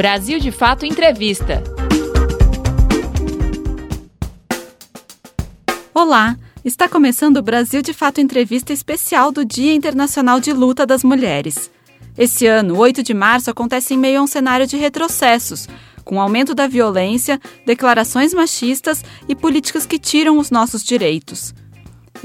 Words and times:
Brasil 0.00 0.38
de 0.38 0.50
Fato 0.50 0.86
Entrevista. 0.86 1.62
Olá, 5.92 6.38
está 6.64 6.88
começando 6.88 7.36
o 7.36 7.42
Brasil 7.42 7.82
de 7.82 7.92
Fato 7.92 8.18
Entrevista 8.18 8.72
especial 8.72 9.30
do 9.30 9.44
Dia 9.44 9.74
Internacional 9.74 10.40
de 10.40 10.54
Luta 10.54 10.86
das 10.86 11.04
Mulheres. 11.04 11.70
Esse 12.16 12.46
ano, 12.46 12.78
8 12.78 13.02
de 13.02 13.12
março, 13.12 13.50
acontece 13.50 13.92
em 13.92 13.98
meio 13.98 14.20
a 14.20 14.22
um 14.22 14.26
cenário 14.26 14.66
de 14.66 14.78
retrocessos, 14.78 15.68
com 16.02 16.18
aumento 16.18 16.54
da 16.54 16.66
violência, 16.66 17.38
declarações 17.66 18.32
machistas 18.32 19.04
e 19.28 19.36
políticas 19.36 19.84
que 19.84 19.98
tiram 19.98 20.38
os 20.38 20.50
nossos 20.50 20.82
direitos. 20.82 21.54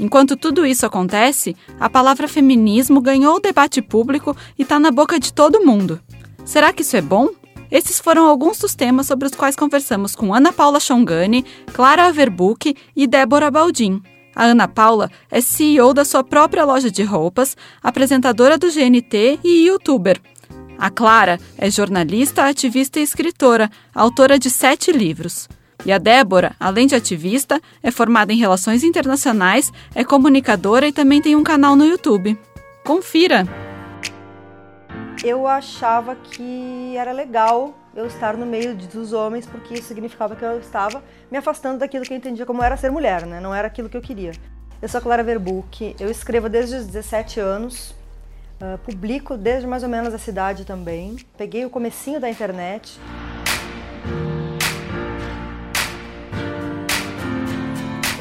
Enquanto 0.00 0.34
tudo 0.34 0.64
isso 0.64 0.86
acontece, 0.86 1.54
a 1.78 1.90
palavra 1.90 2.26
feminismo 2.26 3.02
ganhou 3.02 3.36
o 3.36 3.40
debate 3.40 3.82
público 3.82 4.34
e 4.58 4.62
está 4.62 4.80
na 4.80 4.90
boca 4.90 5.20
de 5.20 5.30
todo 5.30 5.62
mundo. 5.62 6.00
Será 6.42 6.72
que 6.72 6.80
isso 6.80 6.96
é 6.96 7.02
bom? 7.02 7.28
Esses 7.70 7.98
foram 8.00 8.26
alguns 8.26 8.58
dos 8.58 8.74
temas 8.74 9.06
sobre 9.06 9.26
os 9.26 9.34
quais 9.34 9.56
conversamos 9.56 10.14
com 10.14 10.34
Ana 10.34 10.52
Paula 10.52 10.80
Chongani, 10.80 11.44
Clara 11.72 12.06
Averbuch 12.06 12.74
e 12.94 13.06
Débora 13.06 13.50
Baldin. 13.50 14.02
A 14.34 14.44
Ana 14.44 14.68
Paula 14.68 15.10
é 15.30 15.40
CEO 15.40 15.94
da 15.94 16.04
sua 16.04 16.22
própria 16.22 16.64
loja 16.64 16.90
de 16.90 17.02
roupas, 17.02 17.56
apresentadora 17.82 18.58
do 18.58 18.70
GNT 18.70 19.40
e 19.42 19.66
youtuber. 19.66 20.20
A 20.78 20.90
Clara 20.90 21.40
é 21.56 21.70
jornalista, 21.70 22.44
ativista 22.44 23.00
e 23.00 23.02
escritora, 23.02 23.70
autora 23.94 24.38
de 24.38 24.50
sete 24.50 24.92
livros. 24.92 25.48
E 25.86 25.92
a 25.92 25.98
Débora, 25.98 26.54
além 26.60 26.86
de 26.86 26.94
ativista, 26.94 27.60
é 27.82 27.90
formada 27.90 28.32
em 28.32 28.36
relações 28.36 28.84
internacionais, 28.84 29.72
é 29.94 30.04
comunicadora 30.04 30.86
e 30.86 30.92
também 30.92 31.22
tem 31.22 31.34
um 31.34 31.42
canal 31.42 31.74
no 31.74 31.86
YouTube. 31.86 32.38
Confira! 32.84 33.65
Eu 35.24 35.46
achava 35.46 36.14
que 36.14 36.94
era 36.96 37.12
legal 37.12 37.74
eu 37.94 38.06
estar 38.06 38.36
no 38.36 38.44
meio 38.44 38.74
dos 38.74 39.12
homens, 39.12 39.46
porque 39.46 39.74
isso 39.74 39.88
significava 39.88 40.36
que 40.36 40.44
eu 40.44 40.58
estava 40.58 41.02
me 41.30 41.38
afastando 41.38 41.78
daquilo 41.78 42.04
que 42.04 42.12
eu 42.12 42.16
entendia 42.16 42.44
como 42.44 42.62
era 42.62 42.76
ser 42.76 42.90
mulher, 42.90 43.24
né? 43.24 43.40
Não 43.40 43.54
era 43.54 43.66
aquilo 43.66 43.88
que 43.88 43.96
eu 43.96 44.02
queria. 44.02 44.32
Eu 44.80 44.88
sou 44.88 44.98
a 44.98 45.00
Clara 45.00 45.24
Verbuck, 45.24 45.96
eu 45.98 46.10
escrevo 46.10 46.48
desde 46.48 46.76
os 46.76 46.86
17 46.86 47.40
anos, 47.40 47.92
uh, 48.60 48.78
publico 48.84 49.36
desde 49.36 49.66
mais 49.66 49.82
ou 49.82 49.88
menos 49.88 50.12
a 50.12 50.18
cidade 50.18 50.66
também. 50.66 51.16
Peguei 51.36 51.64
o 51.64 51.70
comecinho 51.70 52.20
da 52.20 52.28
internet. 52.28 53.00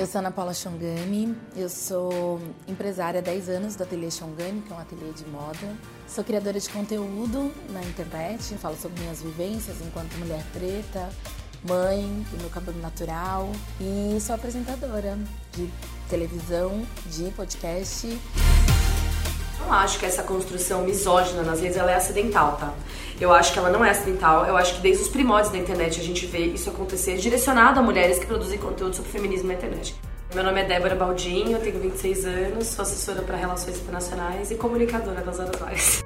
Eu 0.05 0.11
sou 0.11 0.19
Ana 0.19 0.29
Paula 0.29 0.53
Chongani, 0.53 1.35
eu 1.55 1.67
sou 1.67 2.39
empresária 2.67 3.21
há 3.21 3.23
10 3.23 3.49
anos 3.49 3.75
do 3.75 3.81
Ateliê 3.81 4.11
Chongani, 4.11 4.61
que 4.61 4.71
é 4.71 4.75
um 4.75 4.79
ateliê 4.79 5.11
de 5.11 5.25
moda. 5.25 5.75
Sou 6.07 6.23
criadora 6.23 6.59
de 6.59 6.69
conteúdo 6.69 7.51
na 7.71 7.81
internet, 7.81 8.53
falo 8.59 8.77
sobre 8.77 9.01
minhas 9.01 9.23
vivências 9.23 9.81
enquanto 9.81 10.13
mulher 10.19 10.45
preta, 10.53 11.09
mãe, 11.67 12.23
do 12.29 12.37
meu 12.37 12.51
cabelo 12.51 12.79
natural 12.79 13.49
e 13.81 14.21
sou 14.21 14.35
apresentadora 14.35 15.17
de 15.53 15.71
televisão, 16.07 16.85
de 17.07 17.31
podcast. 17.31 18.07
Eu 19.65 19.71
não 19.71 19.79
acho 19.79 19.97
que 19.97 20.05
essa 20.05 20.21
construção 20.21 20.83
misógina 20.83 21.41
nas 21.41 21.59
redes 21.59 21.75
ela 21.75 21.89
é 21.89 21.95
acidental, 21.95 22.55
tá? 22.55 22.71
Eu 23.19 23.33
acho 23.33 23.51
que 23.51 23.57
ela 23.57 23.71
não 23.71 23.83
é 23.83 23.89
acidental. 23.89 24.45
Eu 24.45 24.55
acho 24.55 24.75
que 24.75 24.81
desde 24.81 25.01
os 25.01 25.09
primórdios 25.09 25.51
da 25.51 25.57
internet 25.57 25.99
a 25.99 26.03
gente 26.03 26.27
vê 26.27 26.45
isso 26.45 26.69
acontecer 26.69 27.17
direcionado 27.17 27.79
a 27.79 27.83
mulheres 27.83 28.19
que 28.19 28.27
produzem 28.27 28.59
conteúdo 28.59 28.95
sobre 28.95 29.11
feminismo 29.11 29.47
na 29.47 29.55
internet. 29.55 29.95
Meu 30.35 30.43
nome 30.43 30.61
é 30.61 30.65
Débora 30.65 30.95
Baldinho, 30.95 31.53
eu 31.53 31.59
tenho 31.59 31.79
26 31.79 32.25
anos, 32.25 32.67
sou 32.67 32.83
assessora 32.83 33.23
para 33.23 33.37
relações 33.37 33.79
internacionais 33.79 34.51
e 34.51 34.55
comunicadora 34.55 35.21
das 35.21 35.39
horas. 35.39 36.03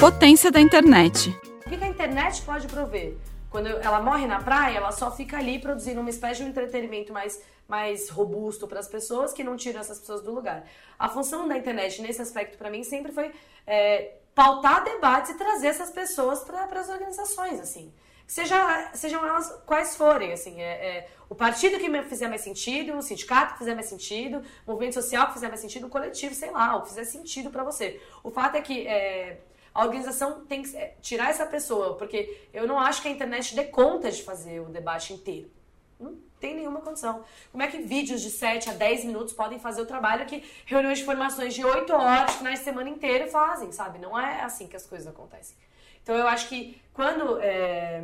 Potência 0.00 0.50
da 0.50 0.62
internet. 0.62 1.36
O 1.66 1.68
que 1.68 1.84
a 1.84 1.88
internet 1.88 2.40
pode 2.40 2.66
prover? 2.68 3.16
Quando 3.50 3.66
ela 3.66 4.00
morre 4.00 4.26
na 4.26 4.40
praia, 4.42 4.76
ela 4.76 4.92
só 4.92 5.10
fica 5.10 5.38
ali 5.38 5.58
produzindo 5.58 6.00
uma 6.00 6.10
espécie 6.10 6.42
de 6.42 6.50
entretenimento 6.50 7.12
mais, 7.12 7.42
mais 7.66 8.08
robusto 8.10 8.68
para 8.68 8.78
as 8.78 8.88
pessoas 8.88 9.32
que 9.32 9.42
não 9.42 9.56
tiram 9.56 9.80
essas 9.80 9.98
pessoas 9.98 10.22
do 10.22 10.32
lugar. 10.32 10.64
A 10.98 11.08
função 11.08 11.48
da 11.48 11.56
internet 11.56 12.02
nesse 12.02 12.20
aspecto 12.20 12.58
para 12.58 12.70
mim 12.70 12.84
sempre 12.84 13.10
foi 13.10 13.32
é, 13.66 14.16
pautar 14.34 14.84
debates 14.84 15.30
e 15.30 15.38
trazer 15.38 15.68
essas 15.68 15.90
pessoas 15.90 16.40
para 16.40 16.78
as 16.78 16.88
organizações, 16.88 17.58
assim. 17.60 17.92
Seja, 18.26 18.90
sejam 18.92 19.26
elas 19.26 19.50
quais 19.64 19.96
forem, 19.96 20.34
assim, 20.34 20.60
é, 20.60 20.98
é, 20.98 21.08
o 21.30 21.34
partido 21.34 21.78
que 21.78 22.02
fizer 22.02 22.28
mais 22.28 22.42
sentido, 22.42 22.98
o 22.98 23.00
sindicato 23.00 23.54
que 23.54 23.58
fizer 23.58 23.74
mais 23.74 23.86
sentido, 23.86 24.42
o 24.66 24.70
movimento 24.70 24.92
social 24.92 25.28
que 25.28 25.32
fizer 25.32 25.48
mais 25.48 25.60
sentido, 25.60 25.86
o 25.86 25.90
coletivo, 25.90 26.34
sei 26.34 26.50
lá, 26.50 26.76
o 26.76 26.82
que 26.82 26.88
fizer 26.88 27.04
sentido 27.04 27.48
para 27.50 27.64
você. 27.64 27.98
O 28.22 28.30
fato 28.30 28.56
é 28.56 28.60
que 28.60 28.86
é, 28.86 29.40
a 29.78 29.84
organização 29.84 30.44
tem 30.44 30.64
que 30.64 30.76
é, 30.76 30.96
tirar 31.00 31.30
essa 31.30 31.46
pessoa, 31.46 31.96
porque 31.96 32.48
eu 32.52 32.66
não 32.66 32.80
acho 32.80 33.00
que 33.00 33.06
a 33.06 33.12
internet 33.12 33.54
dê 33.54 33.62
conta 33.62 34.10
de 34.10 34.24
fazer 34.24 34.58
o 34.58 34.64
debate 34.64 35.12
inteiro. 35.12 35.48
Não 36.00 36.16
tem 36.40 36.56
nenhuma 36.56 36.80
condição. 36.80 37.22
Como 37.52 37.62
é 37.62 37.68
que 37.68 37.78
vídeos 37.78 38.20
de 38.20 38.28
7 38.28 38.70
a 38.70 38.72
10 38.72 39.04
minutos 39.04 39.32
podem 39.32 39.60
fazer 39.60 39.80
o 39.80 39.86
trabalho 39.86 40.26
que 40.26 40.42
reuniões 40.66 40.98
de 40.98 41.04
formações 41.04 41.54
de 41.54 41.64
8 41.64 41.92
horas, 41.92 42.34
finais 42.34 42.58
de 42.58 42.64
semana 42.64 42.88
inteiro 42.90 43.30
fazem, 43.30 43.70
sabe? 43.70 44.00
Não 44.00 44.18
é 44.18 44.42
assim 44.42 44.66
que 44.66 44.74
as 44.74 44.84
coisas 44.84 45.06
acontecem. 45.06 45.56
Então 46.02 46.16
eu 46.16 46.26
acho 46.26 46.48
que 46.48 46.82
quando. 46.92 47.38
É... 47.40 48.02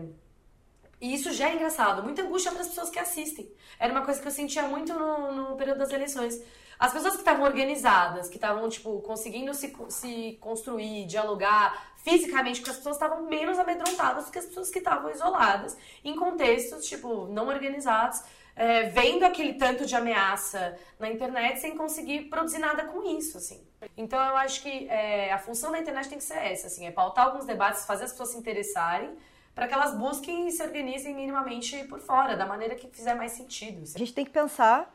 E 1.00 1.12
isso 1.12 1.32
já 1.32 1.50
é 1.50 1.54
engraçado, 1.54 2.04
muita 2.04 2.22
angústia 2.22 2.52
para 2.52 2.60
as 2.60 2.68
pessoas 2.68 2.88
que 2.88 3.00
assistem. 3.00 3.50
Era 3.80 3.92
uma 3.92 4.02
coisa 4.02 4.22
que 4.22 4.28
eu 4.28 4.32
sentia 4.32 4.62
muito 4.62 4.94
no, 4.94 5.32
no 5.32 5.56
período 5.56 5.78
das 5.78 5.90
eleições. 5.90 6.40
As 6.84 6.92
pessoas 6.92 7.14
que 7.14 7.20
estavam 7.20 7.44
organizadas, 7.44 8.28
que 8.28 8.36
estavam, 8.36 8.68
tipo, 8.68 9.00
conseguindo 9.00 9.54
se, 9.54 9.74
se 9.88 10.36
construir, 10.38 11.06
dialogar 11.06 11.94
fisicamente, 11.96 12.60
porque 12.60 12.72
as 12.72 12.76
pessoas 12.76 12.96
estavam 12.96 13.22
menos 13.22 13.58
amedrontadas 13.58 14.28
que 14.28 14.38
as 14.38 14.44
pessoas 14.44 14.68
que 14.68 14.80
estavam 14.80 15.10
isoladas, 15.10 15.78
em 16.04 16.14
contextos, 16.14 16.84
tipo, 16.86 17.26
não 17.28 17.48
organizados, 17.48 18.22
é, 18.54 18.82
vendo 18.82 19.24
aquele 19.24 19.54
tanto 19.54 19.86
de 19.86 19.96
ameaça 19.96 20.76
na 20.98 21.10
internet 21.10 21.58
sem 21.58 21.74
conseguir 21.74 22.24
produzir 22.28 22.58
nada 22.58 22.84
com 22.84 23.02
isso, 23.18 23.38
assim. 23.38 23.66
Então 23.96 24.22
eu 24.22 24.36
acho 24.36 24.60
que 24.60 24.86
é, 24.90 25.32
a 25.32 25.38
função 25.38 25.72
da 25.72 25.78
internet 25.78 26.10
tem 26.10 26.18
que 26.18 26.24
ser 26.24 26.36
essa, 26.36 26.66
assim, 26.66 26.86
é 26.86 26.90
pautar 26.90 27.28
alguns 27.28 27.46
debates, 27.46 27.86
fazer 27.86 28.04
as 28.04 28.10
pessoas 28.10 28.28
se 28.28 28.36
interessarem 28.36 29.16
para 29.54 29.66
que 29.66 29.72
elas 29.72 29.94
busquem 29.94 30.48
e 30.48 30.52
se 30.52 30.62
organizem 30.62 31.14
minimamente 31.14 31.82
por 31.84 32.00
fora, 32.00 32.36
da 32.36 32.44
maneira 32.44 32.74
que 32.74 32.88
fizer 32.88 33.14
mais 33.14 33.32
sentido. 33.32 33.84
Assim. 33.84 33.94
A 33.94 33.98
gente 33.98 34.12
tem 34.12 34.26
que 34.26 34.32
pensar 34.32 34.92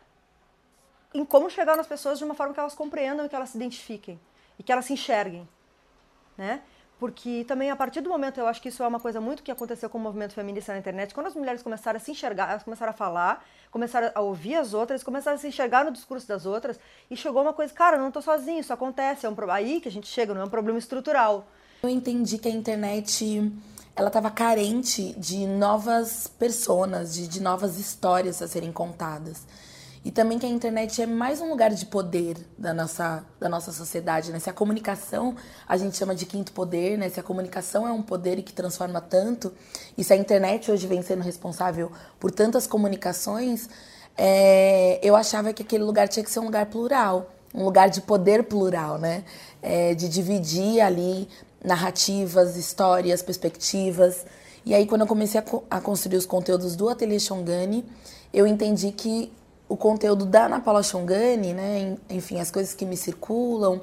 em 1.13 1.25
como 1.25 1.49
chegar 1.49 1.75
nas 1.75 1.87
pessoas 1.87 2.17
de 2.17 2.23
uma 2.23 2.35
forma 2.35 2.53
que 2.53 2.59
elas 2.59 2.75
compreendam 2.75 3.25
e 3.25 3.29
que 3.29 3.35
elas 3.35 3.49
se 3.49 3.57
identifiquem 3.57 4.19
e 4.57 4.63
que 4.63 4.71
elas 4.71 4.85
se 4.85 4.93
enxerguem, 4.93 5.47
né? 6.37 6.61
Porque 6.99 7.45
também 7.47 7.71
a 7.71 7.77
partir 7.77 8.01
do 8.01 8.09
momento, 8.09 8.41
eu 8.41 8.45
acho 8.45 8.61
que 8.61 8.67
isso 8.67 8.83
é 8.83 8.87
uma 8.87 8.99
coisa 8.99 9.21
muito 9.21 9.41
que 9.41 9.49
aconteceu 9.49 9.89
com 9.89 9.97
o 9.97 10.01
movimento 10.01 10.33
feminista 10.33 10.73
na 10.73 10.79
internet, 10.79 11.13
quando 11.13 11.27
as 11.27 11.33
mulheres 11.33 11.63
começaram 11.63 11.95
a 11.95 11.99
se 11.99 12.11
enxergar, 12.11 12.49
elas 12.49 12.63
começaram 12.63 12.89
a 12.89 12.93
falar, 12.93 13.45
começaram 13.71 14.11
a 14.13 14.19
ouvir 14.19 14.55
as 14.55 14.73
outras, 14.73 15.01
começaram 15.01 15.35
a 15.35 15.39
se 15.39 15.47
enxergar 15.47 15.85
no 15.85 15.91
discurso 15.91 16.27
das 16.27 16.45
outras, 16.45 16.77
e 17.09 17.15
chegou 17.15 17.41
uma 17.41 17.53
coisa, 17.53 17.73
cara, 17.73 17.95
eu 17.95 18.01
não 18.01 18.11
tô 18.11 18.21
sozinho, 18.21 18.59
isso 18.59 18.73
acontece, 18.73 19.25
é 19.25 19.29
um 19.29 19.35
aí 19.49 19.79
que 19.79 19.87
a 19.87 19.91
gente 19.91 20.07
chega, 20.07 20.33
não 20.33 20.41
é 20.41 20.43
um 20.43 20.49
problema 20.49 20.77
estrutural. 20.77 21.47
Eu 21.81 21.89
entendi 21.89 22.37
que 22.37 22.49
a 22.49 22.51
internet 22.51 23.49
ela 23.95 24.07
estava 24.07 24.29
carente 24.29 25.13
de 25.17 25.45
novas 25.45 26.27
personas, 26.27 27.13
de, 27.13 27.29
de 27.29 27.41
novas 27.41 27.79
histórias 27.79 28.41
a 28.41 28.47
serem 28.47 28.73
contadas. 28.73 29.45
E 30.03 30.11
também 30.11 30.39
que 30.39 30.45
a 30.45 30.49
internet 30.49 31.01
é 31.01 31.05
mais 31.05 31.41
um 31.41 31.49
lugar 31.49 31.71
de 31.71 31.85
poder 31.85 32.37
da 32.57 32.73
nossa, 32.73 33.23
da 33.37 33.49
nossa 33.49 33.71
sociedade, 33.71 34.31
né? 34.31 34.39
Se 34.39 34.49
a 34.49 34.53
comunicação 34.53 35.35
a 35.67 35.75
gente 35.75 35.97
chama 35.97 36.15
de 36.15 36.25
quinto 36.25 36.53
poder, 36.53 36.97
né? 36.97 37.09
Se 37.09 37.19
a 37.19 37.23
comunicação 37.23 37.85
é 37.85 37.91
um 37.91 38.01
poder 38.01 38.41
que 38.41 38.53
transforma 38.53 39.01
tanto, 39.01 39.53
e 39.97 40.03
se 40.03 40.13
a 40.13 40.15
internet 40.15 40.71
hoje 40.71 40.87
vem 40.87 41.01
sendo 41.01 41.21
responsável 41.21 41.91
por 42.17 42.31
tantas 42.31 42.65
comunicações, 42.65 43.67
é, 44.17 44.99
eu 45.03 45.17
achava 45.17 45.51
que 45.51 45.63
aquele 45.63 45.83
lugar 45.83 46.07
tinha 46.07 46.23
que 46.23 46.31
ser 46.31 46.39
um 46.39 46.45
lugar 46.45 46.67
plural, 46.67 47.29
um 47.53 47.65
lugar 47.65 47.89
de 47.89 47.99
poder 47.99 48.43
plural, 48.43 48.97
né? 48.97 49.25
É, 49.61 49.93
de 49.95 50.07
dividir 50.07 50.79
ali 50.79 51.27
narrativas, 51.61 52.55
histórias, 52.55 53.21
perspectivas. 53.21 54.25
E 54.65 54.73
aí, 54.73 54.85
quando 54.85 55.01
eu 55.01 55.07
comecei 55.07 55.41
a, 55.41 55.43
a 55.69 55.81
construir 55.81 56.15
os 56.15 56.25
conteúdos 56.25 56.77
do 56.77 56.87
Ateliê 56.87 57.19
Shongani, 57.19 57.83
eu 58.33 58.47
entendi 58.47 58.91
que 58.91 59.31
o 59.69 59.77
conteúdo 59.77 60.25
da 60.25 60.47
Ana 60.47 60.59
Paula 60.59 60.81
né? 61.53 61.95
Enfim, 62.09 62.39
as 62.39 62.49
coisas 62.49 62.73
que 62.73 62.85
me 62.85 62.97
circulam, 62.97 63.79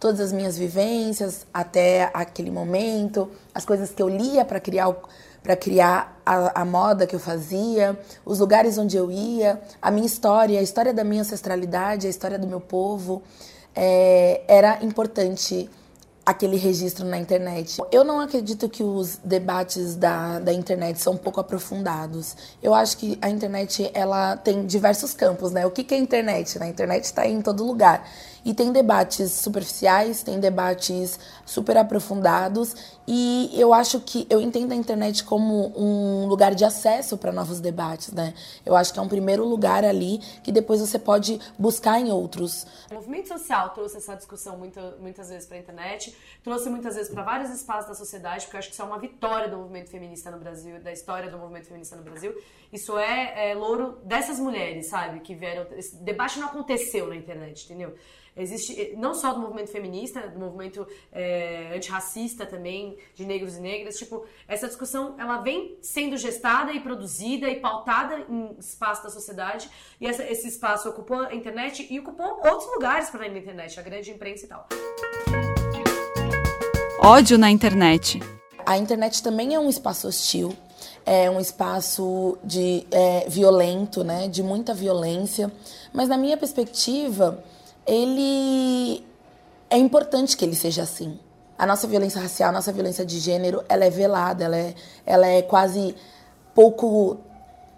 todas 0.00 0.20
as 0.20 0.32
minhas 0.32 0.58
vivências 0.58 1.46
até 1.54 2.10
aquele 2.12 2.50
momento, 2.50 3.30
as 3.54 3.64
coisas 3.64 3.90
que 3.90 4.02
eu 4.02 4.08
lia 4.08 4.44
para 4.44 4.58
criar 4.58 4.92
para 5.40 5.54
criar 5.54 6.20
a, 6.26 6.62
a, 6.62 6.64
moda 6.64 7.06
que 7.06 7.14
eu 7.14 7.20
fazia, 7.20 7.98
os 8.26 8.40
lugares 8.40 8.76
onde 8.76 8.96
eu 8.96 9.10
ia, 9.10 9.62
a 9.80 9.88
minha 9.88 10.04
história, 10.04 10.58
a 10.58 10.62
história 10.62 10.92
da 10.92 11.04
minha 11.04 11.22
ancestralidade, 11.22 12.08
a 12.08 12.10
história 12.10 12.36
do 12.38 12.46
meu 12.46 12.60
povo, 12.60 13.22
é, 13.74 14.42
era 14.48 14.84
importante 14.84 15.70
aquele 16.28 16.58
registro 16.58 17.06
na 17.06 17.16
internet. 17.16 17.78
Eu 17.90 18.04
não 18.04 18.20
acredito 18.20 18.68
que 18.68 18.82
os 18.82 19.18
debates 19.24 19.96
da, 19.96 20.38
da 20.38 20.52
internet 20.52 21.00
são 21.00 21.14
um 21.14 21.16
pouco 21.16 21.40
aprofundados. 21.40 22.36
Eu 22.62 22.74
acho 22.74 22.98
que 22.98 23.18
a 23.22 23.30
internet 23.30 23.90
ela 23.94 24.36
tem 24.36 24.66
diversos 24.66 25.14
campos, 25.14 25.52
né? 25.52 25.64
O 25.64 25.70
que, 25.70 25.82
que 25.82 25.94
é 25.94 25.98
internet? 25.98 26.62
A 26.62 26.68
internet 26.68 27.04
está 27.04 27.26
em 27.26 27.40
todo 27.40 27.64
lugar. 27.64 28.06
E 28.48 28.54
tem 28.54 28.72
debates 28.72 29.30
superficiais, 29.32 30.22
tem 30.22 30.40
debates 30.40 31.20
super 31.44 31.76
aprofundados 31.76 32.74
e 33.06 33.50
eu 33.52 33.74
acho 33.74 34.00
que 34.00 34.26
eu 34.30 34.40
entendo 34.40 34.72
a 34.72 34.74
internet 34.74 35.22
como 35.22 35.70
um 35.78 36.26
lugar 36.26 36.54
de 36.54 36.64
acesso 36.64 37.18
para 37.18 37.30
novos 37.30 37.60
debates, 37.60 38.10
né? 38.10 38.32
Eu 38.64 38.74
acho 38.74 38.90
que 38.90 38.98
é 38.98 39.02
um 39.02 39.08
primeiro 39.08 39.44
lugar 39.44 39.84
ali 39.84 40.16
que 40.42 40.50
depois 40.50 40.80
você 40.80 40.98
pode 40.98 41.38
buscar 41.58 42.00
em 42.00 42.10
outros. 42.10 42.66
O 42.90 42.94
movimento 42.94 43.28
social 43.28 43.68
trouxe 43.74 43.98
essa 43.98 44.16
discussão 44.16 44.56
muito, 44.56 44.80
muitas 44.98 45.28
vezes 45.28 45.46
para 45.46 45.58
a 45.58 45.60
internet, 45.60 46.16
trouxe 46.42 46.70
muitas 46.70 46.94
vezes 46.94 47.12
para 47.12 47.22
vários 47.22 47.50
espaços 47.50 47.86
da 47.86 47.94
sociedade, 47.94 48.46
porque 48.46 48.56
eu 48.56 48.60
acho 48.60 48.68
que 48.68 48.74
isso 48.74 48.82
é 48.82 48.86
uma 48.86 48.98
vitória 48.98 49.50
do 49.50 49.58
movimento 49.58 49.90
feminista 49.90 50.30
no 50.30 50.38
Brasil, 50.38 50.80
da 50.80 50.90
história 50.90 51.30
do 51.30 51.36
movimento 51.36 51.66
feminista 51.66 51.96
no 51.96 52.02
Brasil. 52.02 52.34
Isso 52.72 52.96
é, 52.96 53.50
é 53.50 53.54
louro 53.54 53.98
dessas 54.04 54.40
mulheres, 54.40 54.88
sabe? 54.88 55.20
Que 55.20 55.34
vieram. 55.34 55.66
Esse 55.76 55.96
debate 55.96 56.38
não 56.38 56.46
aconteceu 56.48 57.08
na 57.08 57.16
internet, 57.16 57.66
entendeu? 57.66 57.94
Existe, 58.38 58.80
eh, 58.80 58.94
não 58.96 59.14
só 59.14 59.32
do 59.32 59.40
movimento 59.40 59.70
feminista, 59.70 60.28
do 60.28 60.38
movimento 60.38 60.86
é, 61.12 61.72
antirracista 61.74 62.46
também, 62.46 62.96
de 63.14 63.26
negros 63.26 63.56
e 63.56 63.60
negras. 63.60 63.96
Tipo, 63.96 64.24
essa 64.46 64.66
discussão, 64.66 65.16
ela 65.18 65.38
vem 65.38 65.76
sendo 65.82 66.16
gestada 66.16 66.72
e 66.72 66.80
produzida 66.80 67.48
e 67.48 67.60
pautada 67.60 68.24
em 68.28 68.56
espaço 68.58 69.02
da 69.02 69.10
sociedade. 69.10 69.68
E 70.00 70.06
essa, 70.06 70.22
esse 70.24 70.48
espaço 70.48 70.88
ocupou 70.88 71.20
a 71.20 71.34
internet 71.34 71.86
e 71.90 71.98
ocupou 71.98 72.40
outros 72.44 72.70
lugares 72.72 73.10
para 73.10 73.20
além 73.20 73.32
da 73.32 73.38
internet, 73.40 73.78
a 73.78 73.82
grande 73.82 74.10
imprensa 74.10 74.44
e 74.44 74.48
tal. 74.48 74.68
Ódio 77.00 77.38
na 77.38 77.50
internet. 77.50 78.20
A 78.66 78.76
internet 78.76 79.22
também 79.22 79.54
é 79.54 79.58
um 79.58 79.68
espaço 79.68 80.06
hostil, 80.06 80.54
é 81.06 81.30
um 81.30 81.40
espaço 81.40 82.36
de 82.44 82.86
é, 82.90 83.26
violento, 83.28 84.04
né, 84.04 84.28
de 84.28 84.42
muita 84.42 84.74
violência. 84.74 85.50
Mas 85.92 86.08
na 86.08 86.18
minha 86.18 86.36
perspectiva, 86.36 87.42
ele 87.88 89.04
é 89.70 89.78
importante 89.78 90.36
que 90.36 90.44
ele 90.44 90.54
seja 90.54 90.82
assim. 90.82 91.18
A 91.58 91.66
nossa 91.66 91.86
violência 91.88 92.20
racial, 92.20 92.50
a 92.50 92.52
nossa 92.52 92.72
violência 92.72 93.04
de 93.04 93.18
gênero, 93.18 93.64
ela 93.68 93.84
é 93.84 93.90
velada, 93.90 94.44
ela 94.44 94.56
é, 94.56 94.74
ela 95.04 95.26
é 95.26 95.42
quase 95.42 95.96
pouco 96.54 97.18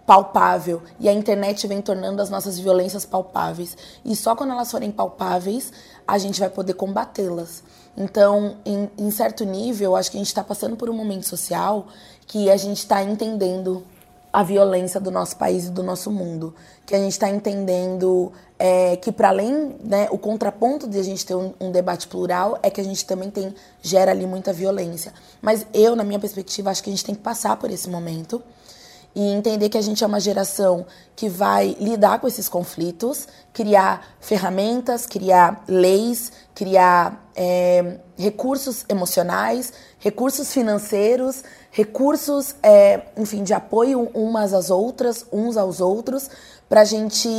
palpável 0.05 0.81
e 0.99 1.07
a 1.07 1.13
internet 1.13 1.65
vem 1.67 1.81
tornando 1.81 2.21
as 2.21 2.29
nossas 2.29 2.59
violências 2.59 3.05
palpáveis. 3.05 3.77
E 4.03 4.15
só 4.15 4.35
quando 4.35 4.51
elas 4.51 4.69
forem 4.69 4.91
palpáveis 4.91 5.71
a 6.05 6.17
gente 6.17 6.39
vai 6.39 6.49
poder 6.49 6.73
combatê-las. 6.73 7.63
Então, 7.95 8.57
em, 8.65 8.89
em, 8.97 9.11
certo 9.11 9.45
nível, 9.45 9.95
acho 9.95 10.11
que 10.11 10.17
a 10.17 10.19
gente 10.19 10.27
está 10.27 10.43
passando 10.43 10.75
por 10.75 10.89
um 10.89 10.93
momento 10.93 11.25
social 11.25 11.87
que 12.27 12.49
a 12.49 12.57
gente 12.57 12.77
está 12.77 13.01
entendendo 13.03 13.85
a 14.31 14.43
violência 14.43 14.99
do 14.99 15.11
nosso 15.11 15.35
país 15.35 15.65
e 15.65 15.71
do 15.71 15.83
nosso 15.83 16.09
mundo, 16.09 16.53
que 16.85 16.95
a 16.95 16.99
gente 16.99 17.11
está 17.11 17.29
entendendo 17.29 18.31
é, 18.57 18.95
que 18.95 19.11
para 19.11 19.29
além, 19.29 19.75
né, 19.83 20.07
o 20.11 20.17
contraponto 20.17 20.87
de 20.87 20.97
a 20.99 21.03
gente 21.03 21.25
ter 21.25 21.35
um, 21.35 21.53
um, 21.59 21.71
debate 21.71 22.07
plural 22.07 22.57
é 22.61 22.69
que 22.69 22.79
a 22.79 22.83
gente 22.83 23.05
também 23.05 23.29
tem 23.29 23.53
gera 23.81 24.11
ali 24.11 24.25
muita 24.25 24.53
violência. 24.53 25.13
Mas 25.41 25.65
eu, 25.73 25.95
na 25.95 26.03
minha 26.03 26.19
perspectiva, 26.19 26.69
acho 26.69 26.83
que 26.83 26.89
a 26.89 26.93
gente 26.93 27.03
tem 27.03 27.15
que 27.15 27.21
passar 27.21 27.57
por 27.57 27.69
esse 27.71 27.89
momento 27.89 28.41
e 29.13 29.21
entender 29.21 29.67
que 29.69 29.77
a 29.77 29.81
gente 29.81 30.03
é 30.03 30.07
uma 30.07 30.19
geração 30.19 30.85
que 31.15 31.27
vai 31.27 31.75
lidar 31.79 32.19
com 32.19 32.27
esses 32.27 32.47
conflitos, 32.47 33.27
criar 33.51 34.15
ferramentas, 34.21 35.05
criar 35.05 35.63
leis, 35.67 36.31
criar 36.55 37.29
é, 37.35 37.97
recursos 38.17 38.85
emocionais, 38.87 39.73
recursos 39.99 40.53
financeiros, 40.53 41.43
recursos, 41.71 42.55
é, 42.61 43.05
enfim, 43.17 43.43
de 43.43 43.53
apoio 43.53 44.09
umas 44.13 44.53
às 44.53 44.69
outras, 44.69 45.25
uns 45.31 45.57
aos 45.57 45.79
outros, 45.79 46.29
para 46.67 46.81
a 46.81 46.85
gente 46.85 47.29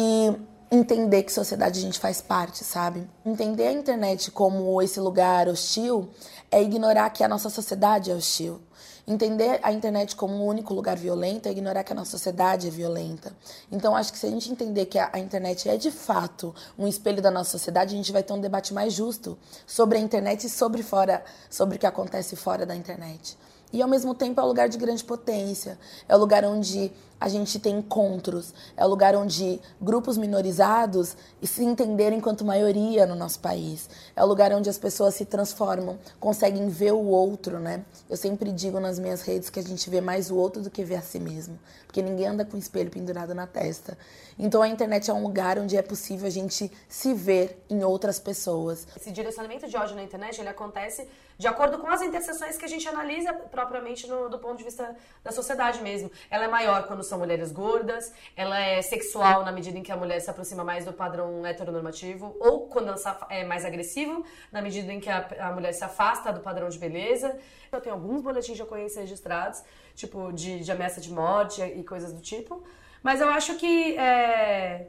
entender 0.70 1.22
que 1.22 1.32
sociedade 1.32 1.78
a 1.78 1.82
gente 1.82 1.98
faz 1.98 2.22
parte, 2.22 2.64
sabe? 2.64 3.06
Entender 3.26 3.66
a 3.66 3.72
internet 3.72 4.30
como 4.30 4.80
esse 4.80 4.98
lugar 4.98 5.46
hostil 5.46 6.08
é 6.50 6.62
ignorar 6.62 7.10
que 7.10 7.22
a 7.22 7.28
nossa 7.28 7.50
sociedade 7.50 8.10
é 8.10 8.14
hostil. 8.14 8.58
Entender 9.06 9.58
a 9.62 9.72
internet 9.72 10.14
como 10.16 10.34
um 10.34 10.46
único 10.46 10.72
lugar 10.72 10.96
violento 10.96 11.46
é 11.46 11.50
ignorar 11.50 11.82
que 11.82 11.92
a 11.92 11.94
nossa 11.94 12.12
sociedade 12.12 12.68
é 12.68 12.70
violenta. 12.70 13.32
Então, 13.70 13.96
acho 13.96 14.12
que 14.12 14.18
se 14.18 14.26
a 14.26 14.30
gente 14.30 14.50
entender 14.50 14.86
que 14.86 14.98
a, 14.98 15.10
a, 15.12 15.18
internet 15.18 15.68
é 15.68 15.76
de 15.76 15.90
fato 15.90 16.54
um 16.78 16.86
espelho 16.86 17.20
da 17.20 17.30
nossa 17.30 17.50
sociedade, 17.50 17.94
a 17.94 17.96
gente 17.96 18.12
vai 18.12 18.22
ter 18.22 18.32
um 18.32 18.40
debate 18.40 18.72
mais 18.72 18.94
justo 18.94 19.36
sobre 19.66 19.98
a 19.98 20.00
internet 20.00 20.46
e 20.46 20.48
sobre 20.48 20.82
fora, 20.82 21.22
sobre 21.50 21.76
o 21.76 21.78
que 21.78 21.86
acontece 21.86 22.36
fora 22.36 22.64
da 22.64 22.76
internet. 22.76 23.36
E 23.72 23.80
ao 23.80 23.88
mesmo 23.88 24.14
tempo 24.14 24.40
é 24.40 24.44
um 24.44 24.46
lugar 24.46 24.68
de 24.68 24.76
grande 24.76 25.02
potência, 25.02 25.78
é 26.08 26.14
o 26.14 26.18
um 26.18 26.20
lugar 26.20 26.44
onde 26.44 26.92
a 27.22 27.28
gente 27.28 27.60
tem 27.60 27.76
encontros, 27.78 28.52
é 28.76 28.84
o 28.84 28.88
lugar 28.88 29.14
onde 29.14 29.60
grupos 29.80 30.18
minorizados 30.18 31.16
se 31.40 31.62
entenderem 31.62 32.18
enquanto 32.18 32.44
maioria 32.44 33.06
no 33.06 33.14
nosso 33.14 33.38
país, 33.38 33.88
é 34.16 34.24
o 34.24 34.26
lugar 34.26 34.52
onde 34.52 34.68
as 34.68 34.76
pessoas 34.76 35.14
se 35.14 35.24
transformam, 35.24 35.96
conseguem 36.18 36.68
ver 36.68 36.92
o 36.92 37.06
outro, 37.06 37.60
né? 37.60 37.84
Eu 38.10 38.16
sempre 38.16 38.50
digo 38.50 38.80
nas 38.80 38.98
minhas 38.98 39.22
redes 39.22 39.50
que 39.50 39.60
a 39.60 39.62
gente 39.62 39.88
vê 39.88 40.00
mais 40.00 40.32
o 40.32 40.36
outro 40.36 40.60
do 40.62 40.68
que 40.68 40.82
vê 40.82 40.96
a 40.96 41.00
si 41.00 41.20
mesmo, 41.20 41.56
porque 41.86 42.02
ninguém 42.02 42.26
anda 42.26 42.44
com 42.44 42.56
o 42.56 42.58
espelho 42.58 42.90
pendurado 42.90 43.32
na 43.36 43.46
testa. 43.46 43.96
Então 44.36 44.60
a 44.60 44.66
internet 44.66 45.08
é 45.08 45.14
um 45.14 45.22
lugar 45.22 45.60
onde 45.60 45.76
é 45.76 45.82
possível 45.82 46.26
a 46.26 46.30
gente 46.30 46.72
se 46.88 47.14
ver 47.14 47.64
em 47.70 47.84
outras 47.84 48.18
pessoas. 48.18 48.84
Esse 48.96 49.12
direcionamento 49.12 49.68
de 49.68 49.76
ódio 49.76 49.94
na 49.94 50.02
internet, 50.02 50.40
ele 50.40 50.48
acontece 50.48 51.06
de 51.38 51.46
acordo 51.46 51.78
com 51.78 51.88
as 51.88 52.02
interseções 52.02 52.56
que 52.56 52.64
a 52.64 52.68
gente 52.68 52.88
analisa 52.88 53.32
propriamente 53.32 54.06
no, 54.06 54.28
do 54.28 54.38
ponto 54.38 54.58
de 54.58 54.64
vista 54.64 54.96
da 55.24 55.32
sociedade 55.32 55.82
mesmo. 55.82 56.10
Ela 56.30 56.44
é 56.44 56.48
maior 56.48 56.86
quando 56.86 57.02
são 57.12 57.18
mulheres 57.18 57.52
gordas, 57.52 58.10
ela 58.34 58.58
é 58.58 58.80
sexual 58.80 59.44
na 59.44 59.52
medida 59.52 59.78
em 59.78 59.82
que 59.82 59.92
a 59.92 59.96
mulher 59.96 60.18
se 60.18 60.30
aproxima 60.30 60.64
mais 60.64 60.86
do 60.86 60.94
padrão 60.94 61.44
heteronormativo, 61.44 62.34
ou 62.40 62.68
quando 62.68 62.94
é 63.28 63.44
mais 63.44 63.66
agressivo, 63.66 64.24
na 64.50 64.62
medida 64.62 64.90
em 64.90 64.98
que 64.98 65.10
a, 65.10 65.18
a 65.40 65.52
mulher 65.52 65.72
se 65.74 65.84
afasta 65.84 66.32
do 66.32 66.40
padrão 66.40 66.70
de 66.70 66.78
beleza. 66.78 67.38
Eu 67.70 67.82
tenho 67.82 67.94
alguns 67.94 68.22
boletins 68.22 68.56
de 68.56 68.62
ocorrência 68.62 69.02
registrados, 69.02 69.62
tipo 69.94 70.32
de, 70.32 70.60
de 70.60 70.72
ameaça 70.72 71.02
de 71.02 71.10
morte 71.12 71.60
e 71.62 71.84
coisas 71.84 72.14
do 72.14 72.22
tipo, 72.22 72.64
mas 73.02 73.20
eu 73.20 73.28
acho 73.28 73.56
que. 73.56 73.94
É 73.98 74.86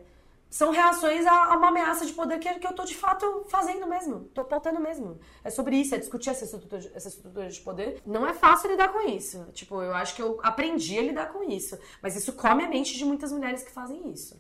são 0.53 0.69
reações 0.69 1.25
a, 1.25 1.57
uma 1.57 1.69
ameaça 1.69 2.05
de 2.05 2.13
poder 2.13 2.38
que, 2.38 2.59
que 2.59 2.67
eu 2.67 2.73
tô 2.73 2.85
de 2.85 2.94
fato 2.94 3.44
fazendo 3.50 3.88
mesmo, 3.88 4.25
tô 4.35 4.45
pautando 4.45 4.79
mesmo. 4.79 5.19
É 5.44 5.50
sobre 5.50 5.75
isso, 5.77 5.95
é 5.95 5.97
discutir 5.97 6.29
essa 6.29 6.45
estrutura, 6.45 6.91
essa 6.94 7.07
estrutura 7.07 7.50
de 7.50 7.59
poder. 7.59 8.00
Não 8.05 8.27
é 8.27 8.35
fácil 8.35 8.69
lidar 8.69 8.89
com 8.89 9.01
isso. 9.09 9.47
Tipo, 9.51 9.81
eu 9.81 9.95
acho 9.95 10.15
que 10.15 10.21
eu 10.21 10.39
aprendi 10.44 11.00
a 11.00 11.01
lidar 11.01 11.33
com 11.33 11.41
isso. 11.41 11.75
Mas 12.03 12.15
isso 12.15 12.33
come 12.33 12.63
a 12.63 12.69
mente 12.69 12.95
de 12.95 13.03
muitas 13.03 13.31
mulheres 13.31 13.63
que 13.63 13.71
fazem 13.71 14.11
isso 14.11 14.39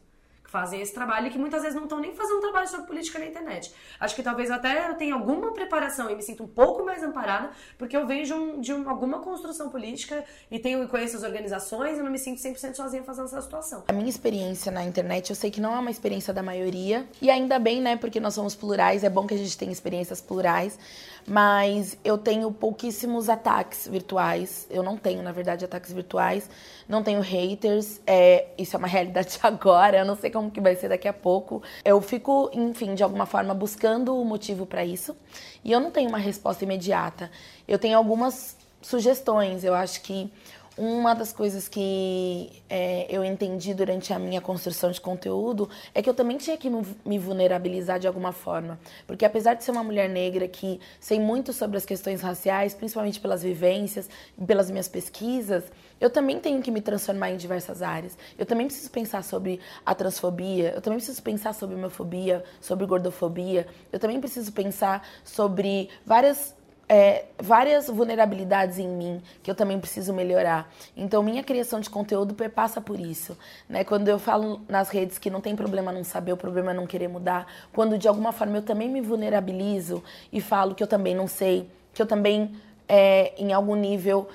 fazem 0.53 0.79
esse 0.79 0.93
trabalho 0.93 1.25
e 1.25 1.29
que 1.31 1.39
muitas 1.39 1.63
vezes 1.63 1.75
não 1.75 1.85
estão 1.85 1.99
nem 1.99 2.13
fazendo 2.13 2.37
um 2.37 2.41
trabalho 2.41 2.67
sobre 2.67 2.85
política 2.85 3.17
na 3.17 3.25
internet. 3.25 3.73
Acho 3.99 4.15
que 4.15 4.21
talvez 4.21 4.51
até 4.51 4.87
eu 4.87 4.93
tenha 4.93 5.15
alguma 5.15 5.51
preparação 5.51 6.11
e 6.11 6.15
me 6.15 6.21
sinto 6.21 6.43
um 6.43 6.47
pouco 6.47 6.85
mais 6.85 7.01
amparada, 7.01 7.49
porque 7.75 7.97
eu 7.97 8.05
venho 8.05 8.23
de, 8.23 8.33
um, 8.33 8.61
de 8.61 8.71
um, 8.71 8.87
alguma 8.87 9.19
construção 9.19 9.69
política 9.69 10.23
e 10.51 10.59
tenho 10.59 10.87
conheço 10.87 11.17
as 11.17 11.23
organizações 11.23 11.97
e 11.97 12.03
não 12.03 12.11
me 12.11 12.19
sinto 12.19 12.39
100% 12.39 12.75
sozinha 12.75 13.01
fazendo 13.01 13.25
essa 13.25 13.41
situação. 13.41 13.83
A 13.87 13.93
minha 13.93 14.07
experiência 14.07 14.71
na 14.71 14.83
internet, 14.83 15.31
eu 15.31 15.35
sei 15.35 15.49
que 15.49 15.59
não 15.59 15.73
é 15.73 15.79
uma 15.79 15.89
experiência 15.89 16.31
da 16.31 16.43
maioria, 16.43 17.07
e 17.19 17.31
ainda 17.31 17.57
bem, 17.57 17.81
né, 17.81 17.97
porque 17.97 18.19
nós 18.19 18.35
somos 18.35 18.53
plurais, 18.53 19.03
é 19.03 19.09
bom 19.09 19.25
que 19.25 19.33
a 19.33 19.37
gente 19.37 19.57
tenha 19.57 19.71
experiências 19.71 20.21
plurais, 20.21 20.77
mas 21.25 21.97
eu 22.03 22.17
tenho 22.17 22.51
pouquíssimos 22.51 23.29
ataques 23.29 23.87
virtuais. 23.87 24.67
Eu 24.69 24.83
não 24.83 24.97
tenho, 24.97 25.21
na 25.23 25.31
verdade, 25.31 25.63
ataques 25.63 25.93
virtuais. 25.93 26.49
Não 26.87 27.01
tenho 27.01 27.21
haters. 27.21 28.01
É, 28.05 28.47
isso 28.57 28.75
é 28.75 28.79
uma 28.79 28.87
realidade 28.89 29.39
agora. 29.41 29.97
Eu 29.97 30.05
não 30.05 30.15
sei 30.15 30.29
como 30.29 30.51
que 30.51 30.59
vai 30.59 30.75
ser 30.75 30.89
daqui 30.89 31.07
a 31.07 31.13
pouco. 31.13 31.63
Eu 31.85 32.01
fico, 32.01 32.49
enfim, 32.53 32.93
de 32.93 33.03
alguma 33.03 33.25
forma 33.25 33.53
buscando 33.53 34.15
o 34.19 34.25
motivo 34.25 34.65
para 34.65 34.83
isso. 34.83 35.15
E 35.63 35.71
eu 35.71 35.79
não 35.79 35.91
tenho 35.91 36.09
uma 36.09 36.17
resposta 36.17 36.63
imediata. 36.63 37.31
Eu 37.67 37.79
tenho 37.79 37.97
algumas 37.97 38.57
sugestões. 38.81 39.63
Eu 39.63 39.73
acho 39.73 40.01
que 40.01 40.31
uma 40.77 41.13
das 41.13 41.31
coisas 41.31 41.67
que 41.67 42.63
é, 42.69 43.05
eu 43.09 43.23
entendi 43.23 43.73
durante 43.73 44.11
a 44.11 44.19
minha 44.19 44.41
construção 44.41 44.91
de 44.91 44.99
conteúdo 44.99 45.69
é 45.93 46.01
que 46.01 46.09
eu 46.09 46.13
também 46.13 46.37
tinha 46.37 46.57
que 46.57 46.69
me 47.05 47.19
vulnerabilizar 47.19 47.99
de 47.99 48.07
alguma 48.07 48.31
forma. 48.31 48.79
Porque 49.05 49.23
apesar 49.25 49.53
de 49.53 49.63
ser 49.63 49.71
uma 49.71 49.83
mulher 49.83 50.09
negra 50.09 50.47
que 50.47 50.79
sei 50.99 51.19
muito 51.19 51.53
sobre 51.53 51.77
as 51.77 51.85
questões 51.85 52.21
raciais, 52.21 52.73
principalmente 52.73 53.19
pelas 53.19 53.43
vivências 53.43 54.09
pelas 54.45 54.69
minhas 54.69 54.87
pesquisas, 54.87 55.63
eu 55.99 56.09
também 56.09 56.39
tenho 56.39 56.61
que 56.61 56.69
me 56.69 56.81
transformar 56.81 57.31
em 57.31 57.37
diversas 57.37 57.81
áreas. 57.81 58.17
Eu 58.37 58.45
também 58.45 58.67
preciso 58.67 58.91
pensar 58.91 59.23
sobre 59.23 59.59
a 59.85 59.95
transfobia, 59.95 60.73
eu 60.75 60.81
também 60.81 60.97
preciso 60.97 61.21
pensar 61.21 61.53
sobre 61.53 61.75
homofobia, 61.75 62.43
sobre 62.59 62.85
gordofobia, 62.85 63.67
eu 63.91 63.99
também 63.99 64.19
preciso 64.19 64.51
pensar 64.51 65.07
sobre 65.23 65.89
várias 66.05 66.55
é, 66.93 67.25
várias 67.39 67.87
vulnerabilidades 67.87 68.77
em 68.77 68.87
mim 68.87 69.19
que 69.41 69.49
eu 69.49 69.55
também 69.55 69.79
preciso 69.79 70.13
melhorar. 70.13 70.71
Então, 70.95 71.23
minha 71.23 71.43
criação 71.43 71.79
de 71.79 71.89
conteúdo 71.89 72.35
perpassa 72.35 72.79
por 72.79 72.99
isso. 72.99 73.35
Né? 73.67 73.83
Quando 73.83 74.07
eu 74.09 74.19
falo 74.19 74.61
nas 74.69 74.89
redes 74.89 75.17
que 75.17 75.27
não 75.27 75.41
tem 75.41 75.55
problema 75.55 75.91
não 75.91 76.03
saber, 76.03 76.33
o 76.33 76.37
problema 76.37 76.69
é 76.69 76.73
não 76.75 76.85
querer 76.85 77.07
mudar, 77.07 77.47
quando 77.73 77.97
de 77.97 78.07
alguma 78.07 78.31
forma 78.31 78.57
eu 78.57 78.61
também 78.61 78.87
me 78.87 79.01
vulnerabilizo 79.01 80.03
e 80.31 80.39
falo 80.39 80.75
que 80.75 80.83
eu 80.83 80.87
também 80.87 81.15
não 81.15 81.27
sei, 81.27 81.67
que 81.91 81.99
eu 81.99 82.05
também, 82.05 82.53
é, 82.87 83.33
em 83.39 83.51
algum 83.51 83.73
nível, 83.73 84.27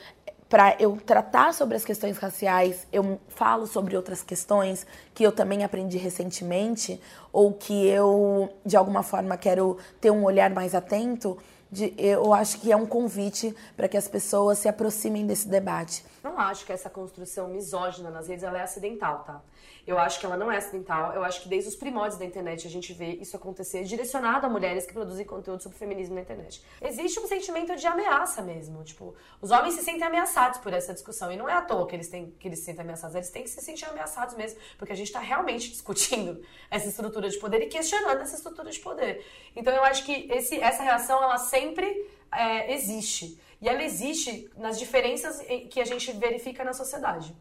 para 0.49 0.75
eu 0.81 0.99
tratar 1.07 1.55
sobre 1.55 1.77
as 1.77 1.85
questões 1.85 2.19
raciais, 2.19 2.89
eu 2.93 3.21
falo 3.29 3.69
sobre 3.69 3.97
outras 3.97 4.25
questões 4.25 4.85
que 5.15 5.23
eu 5.23 5.31
também 5.31 5.63
aprendi 5.63 5.97
recentemente 5.97 7.01
ou 7.33 7.53
que 7.53 7.87
eu 7.87 8.53
de 8.67 8.77
alguma 8.77 9.05
forma 9.05 9.37
quero 9.37 9.79
ter 10.01 10.11
um 10.11 10.25
olhar 10.25 10.51
mais 10.51 10.75
atento, 10.75 11.39
de, 11.71 11.93
eu 11.99 12.33
acho 12.33 12.61
que 12.61 12.73
é 12.73 12.77
um 12.77 12.87
convite 12.87 13.55
para 13.77 13.89
que 13.89 13.97
as 13.97 14.09
pessoas 14.09 14.59
se 14.59 14.69
aproximem 14.69 15.27
desse 15.27 15.49
debate. 15.49 16.05
Não 16.23 16.39
acho 16.39 16.67
que 16.67 16.73
essa 16.73 16.91
construção 16.91 17.49
misógina 17.49 18.11
nas 18.11 18.29
redes 18.29 18.43
ela 18.43 18.59
é 18.59 18.63
acidental, 18.63 19.25
tá? 19.25 19.43
Eu 19.87 19.99
acho 19.99 20.21
que 20.21 20.27
ela 20.27 20.37
não 20.37 20.53
é 20.53 20.59
acidental. 20.59 21.15
Eu 21.15 21.25
acho 21.25 21.43
que 21.43 21.49
desde 21.49 21.71
os 21.71 21.77
primórdios 21.77 22.19
da 22.19 22.25
internet 22.25 22.67
a 22.67 22.71
gente 22.71 22.93
vê 22.93 23.13
isso 23.15 23.37
acontecer 23.37 23.85
direcionado 23.85 24.45
a 24.45 24.49
mulheres 24.49 24.85
que 24.85 24.93
produzem 24.93 25.25
conteúdo 25.25 25.63
sobre 25.63 25.79
feminismo 25.79 26.15
na 26.15 26.21
internet. 26.21 26.63
Existe 26.83 27.19
um 27.21 27.27
sentimento 27.27 27.75
de 27.75 27.87
ameaça 27.87 28.43
mesmo. 28.43 28.85
Tipo, 28.85 29.15
os 29.41 29.51
homens 29.51 29.75
se 29.75 29.83
sentem 29.83 30.07
ameaçados 30.07 30.59
por 30.59 30.73
essa 30.73 30.93
discussão. 30.93 31.33
E 31.33 31.37
não 31.37 31.49
é 31.49 31.55
à 31.55 31.63
toa 31.63 31.87
que 31.87 31.97
eles, 31.97 32.09
têm, 32.09 32.31
que 32.39 32.49
eles 32.49 32.59
se 32.59 32.67
sentem 32.67 32.83
ameaçados. 32.83 33.15
Eles 33.17 33.31
têm 33.31 33.43
que 33.43 33.51
se 33.51 33.63
sentir 33.63 33.87
ameaçados 33.87 34.35
mesmo. 34.35 34.59
Porque 34.77 34.93
a 34.93 34.97
gente 34.97 35.07
está 35.07 35.21
realmente 35.21 35.71
discutindo 35.71 36.43
essa 36.71 36.87
estrutura 36.87 37.31
de 37.31 37.39
poder 37.39 37.63
e 37.63 37.67
questionando 37.67 38.21
essa 38.21 38.37
estrutura 38.37 38.71
de 38.71 38.81
poder. 38.81 39.25
Então 39.57 39.73
eu 39.73 39.85
acho 39.85 40.05
que 40.05 40.31
esse, 40.31 40.61
essa 40.61 40.83
reação, 40.83 41.23
ela 41.23 41.39
sempre 41.39 41.87
é, 42.31 42.75
existe. 42.75 43.39
E 43.61 43.69
ela 43.69 43.83
existe 43.83 44.49
nas 44.57 44.79
diferenças 44.79 45.41
que 45.71 45.81
a 45.81 45.85
gente 45.85 46.13
verifica 46.13 46.65
na 46.65 46.73
sociedade 46.73 47.35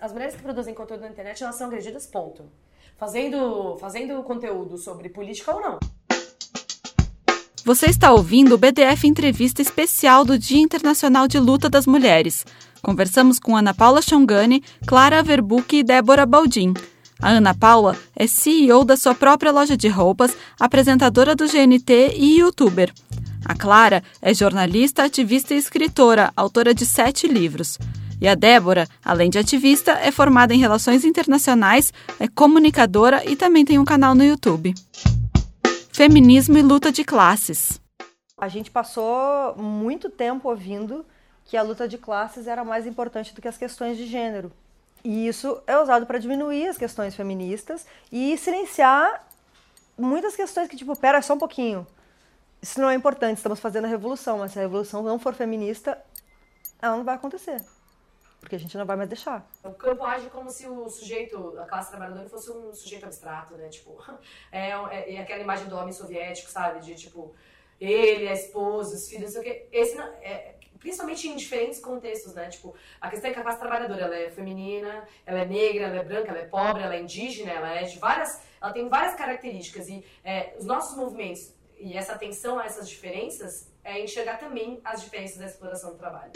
as 0.00 0.12
mulheres 0.12 0.34
que 0.34 0.42
produzem 0.42 0.74
conteúdo 0.74 1.00
na 1.00 1.08
internet, 1.08 1.42
elas 1.42 1.56
são 1.56 1.66
agredidas, 1.66 2.06
ponto. 2.06 2.44
Fazendo, 2.96 3.76
fazendo 3.80 4.22
conteúdo 4.22 4.76
sobre 4.76 5.08
política 5.08 5.54
ou 5.54 5.60
não. 5.60 5.78
Você 7.64 7.86
está 7.86 8.12
ouvindo 8.12 8.54
o 8.54 8.58
BDF 8.58 9.06
Entrevista 9.06 9.62
Especial 9.62 10.24
do 10.24 10.38
Dia 10.38 10.60
Internacional 10.60 11.26
de 11.26 11.38
Luta 11.38 11.70
das 11.70 11.86
Mulheres. 11.86 12.44
Conversamos 12.82 13.38
com 13.38 13.56
Ana 13.56 13.72
Paula 13.72 14.02
Chongani, 14.02 14.62
Clara 14.86 15.22
Verbuck 15.22 15.74
e 15.74 15.82
Débora 15.82 16.26
Baldin. 16.26 16.74
A 17.18 17.30
Ana 17.30 17.54
Paula 17.54 17.96
é 18.14 18.26
CEO 18.26 18.84
da 18.84 18.98
sua 18.98 19.14
própria 19.14 19.50
loja 19.50 19.76
de 19.76 19.88
roupas, 19.88 20.36
apresentadora 20.60 21.34
do 21.34 21.46
GNT 21.46 22.12
e 22.16 22.40
youtuber. 22.40 22.92
A 23.44 23.54
Clara 23.54 24.02
é 24.22 24.32
jornalista, 24.32 25.04
ativista 25.04 25.54
e 25.54 25.58
escritora, 25.58 26.32
autora 26.34 26.72
de 26.72 26.86
sete 26.86 27.28
livros. 27.28 27.78
E 28.20 28.26
a 28.26 28.34
Débora, 28.34 28.88
além 29.04 29.28
de 29.28 29.38
ativista, 29.38 29.92
é 29.92 30.10
formada 30.10 30.54
em 30.54 30.58
relações 30.58 31.04
internacionais, 31.04 31.92
é 32.18 32.26
comunicadora 32.26 33.22
e 33.28 33.36
também 33.36 33.64
tem 33.64 33.78
um 33.78 33.84
canal 33.84 34.14
no 34.14 34.24
YouTube. 34.24 34.72
Feminismo 35.92 36.56
e 36.56 36.62
luta 36.62 36.90
de 36.90 37.04
classes. 37.04 37.80
A 38.38 38.48
gente 38.48 38.70
passou 38.70 39.54
muito 39.56 40.08
tempo 40.08 40.48
ouvindo 40.48 41.04
que 41.44 41.56
a 41.56 41.62
luta 41.62 41.86
de 41.86 41.98
classes 41.98 42.46
era 42.46 42.64
mais 42.64 42.86
importante 42.86 43.34
do 43.34 43.42
que 43.42 43.48
as 43.48 43.58
questões 43.58 43.98
de 43.98 44.06
gênero. 44.06 44.50
E 45.04 45.28
isso 45.28 45.60
é 45.66 45.78
usado 45.78 46.06
para 46.06 46.18
diminuir 46.18 46.66
as 46.66 46.78
questões 46.78 47.14
feministas 47.14 47.84
e 48.10 48.38
silenciar 48.38 49.26
muitas 49.98 50.34
questões 50.34 50.66
que, 50.68 50.76
tipo, 50.76 50.98
pera 50.98 51.20
só 51.20 51.34
um 51.34 51.38
pouquinho. 51.38 51.86
Isso 52.64 52.80
não 52.80 52.88
é 52.88 52.94
importante, 52.94 53.36
estamos 53.36 53.60
fazendo 53.60 53.84
a 53.84 53.88
revolução, 53.88 54.38
mas 54.38 54.52
se 54.52 54.58
a 54.58 54.62
revolução 54.62 55.02
não 55.02 55.18
for 55.18 55.34
feminista, 55.34 56.02
ela 56.80 56.96
não 56.96 57.04
vai 57.04 57.14
acontecer 57.14 57.62
porque 58.40 58.56
a 58.56 58.58
gente 58.58 58.76
não 58.76 58.84
vai 58.84 58.94
mais 58.94 59.08
deixar. 59.08 59.46
O 59.62 59.72
campo 59.72 60.04
age 60.04 60.28
como 60.28 60.50
se 60.50 60.66
o 60.66 60.86
sujeito, 60.90 61.58
a 61.58 61.64
classe 61.64 61.88
trabalhadora, 61.90 62.28
fosse 62.28 62.50
um 62.50 62.74
sujeito 62.74 63.06
abstrato, 63.06 63.54
né? 63.54 63.68
Tipo, 63.68 63.98
é, 64.52 64.70
é, 64.70 65.14
é 65.14 65.18
aquela 65.18 65.40
imagem 65.40 65.66
do 65.66 65.76
homem 65.76 65.92
soviético, 65.92 66.50
sabe? 66.50 66.80
De 66.80 66.94
tipo, 66.94 67.34
ele, 67.80 68.28
a 68.28 68.34
esposa, 68.34 68.96
os 68.96 69.08
filhos, 69.08 69.24
não 69.24 69.30
sei 69.32 69.40
o 69.40 69.44
quê. 69.44 69.66
Esse, 69.72 69.98
é, 70.20 70.56
principalmente 70.78 71.26
em 71.26 71.36
diferentes 71.36 71.80
contextos, 71.80 72.34
né? 72.34 72.48
Tipo, 72.48 72.74
a 73.00 73.08
questão 73.08 73.30
é 73.30 73.32
que 73.32 73.40
a 73.40 73.42
classe 73.42 73.58
trabalhadora, 73.58 74.02
ela 74.02 74.16
é 74.16 74.30
feminina, 74.30 75.08
ela 75.24 75.40
é 75.40 75.46
negra, 75.46 75.84
ela 75.84 75.96
é 75.96 76.04
branca, 76.04 76.30
ela 76.30 76.40
é 76.40 76.46
pobre, 76.46 76.82
ela 76.82 76.94
é 76.94 77.00
indígena, 77.00 77.50
ela 77.50 77.74
é 77.74 77.84
de 77.84 77.98
várias, 77.98 78.42
ela 78.60 78.72
tem 78.72 78.88
várias 78.90 79.14
características 79.14 79.88
e 79.88 80.04
é, 80.22 80.54
os 80.58 80.66
nossos 80.66 80.96
movimentos 80.98 81.54
e 81.84 81.98
essa 81.98 82.14
atenção 82.14 82.58
a 82.58 82.64
essas 82.64 82.88
diferenças 82.88 83.68
é 83.84 84.02
enxergar 84.02 84.38
também 84.38 84.80
as 84.82 85.02
diferenças 85.02 85.36
da 85.36 85.44
exploração 85.44 85.90
do 85.90 85.98
trabalho. 85.98 86.32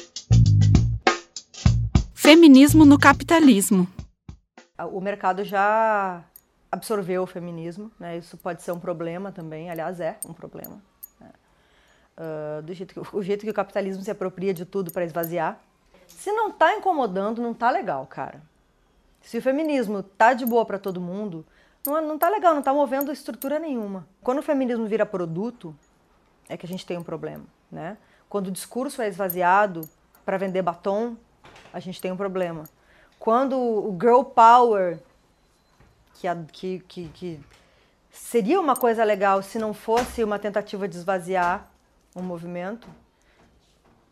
Feminismo 2.13 2.85
no 2.85 2.99
capitalismo. 2.99 3.89
O 4.93 5.01
mercado 5.01 5.43
já 5.43 6.23
absorveu 6.71 7.23
o 7.23 7.27
feminismo, 7.27 7.91
né? 7.99 8.19
Isso 8.19 8.37
pode 8.37 8.63
ser 8.63 8.73
um 8.73 8.79
problema 8.79 9.33
também, 9.33 9.71
aliás 9.71 10.01
é 10.01 10.19
um 10.29 10.35
problema. 10.35 10.83
Né? 11.19 11.31
Uh, 12.19 12.63
do 12.63 12.75
jeito 12.75 12.93
que, 12.93 13.17
o 13.17 13.23
jeito 13.23 13.47
que 13.47 13.51
o 13.51 13.55
capitalismo 13.55 14.03
se 14.03 14.11
apropria 14.11 14.53
de 14.53 14.67
tudo 14.67 14.93
para 14.93 15.07
esvaziar. 15.07 15.59
Se 16.07 16.31
não 16.31 16.51
está 16.51 16.75
incomodando, 16.75 17.41
não 17.41 17.53
está 17.53 17.71
legal, 17.71 18.07
cara. 18.07 18.43
Se 19.23 19.39
o 19.39 19.43
feminismo 19.43 20.03
tá 20.03 20.35
de 20.35 20.45
boa 20.45 20.67
para 20.67 20.79
todo 20.79 21.01
mundo, 21.01 21.47
não, 21.89 22.01
não 22.07 22.19
tá 22.19 22.29
legal, 22.29 22.55
não 22.55 22.63
tá 22.63 22.73
movendo 22.73 23.13
estrutura 23.13 23.59
nenhuma. 23.59 24.07
Quando 24.23 24.39
o 24.39 24.43
feminismo 24.43 24.87
vira 24.87 25.07
produto, 25.07 25.75
é 26.49 26.57
que 26.57 26.67
a 26.67 26.69
gente 26.69 26.85
tem 26.85 26.99
um 26.99 27.03
problema, 27.03 27.45
né? 27.71 27.97
Quando 28.29 28.49
o 28.49 28.51
discurso 28.51 29.01
é 29.01 29.09
esvaziado 29.09 29.89
para 30.25 30.37
vender 30.37 30.63
batom, 30.63 31.17
a 31.73 31.81
gente 31.81 32.01
tem 32.01 32.13
um 32.13 32.17
problema. 32.17 32.65
Quando 33.19 33.59
o 33.59 33.97
girl 34.01 34.23
power, 34.23 34.99
que, 36.15 36.29
que, 36.53 36.79
que, 36.81 37.09
que 37.09 37.41
seria 38.11 38.61
uma 38.61 38.77
coisa 38.77 39.05
legal 39.05 39.43
se 39.43 39.59
não 39.59 39.73
fosse 39.73 40.23
uma 40.23 40.39
tentativa 40.39 40.87
de 40.87 40.97
esvaziar 40.97 41.69
um 42.15 42.23
movimento, 42.23 42.89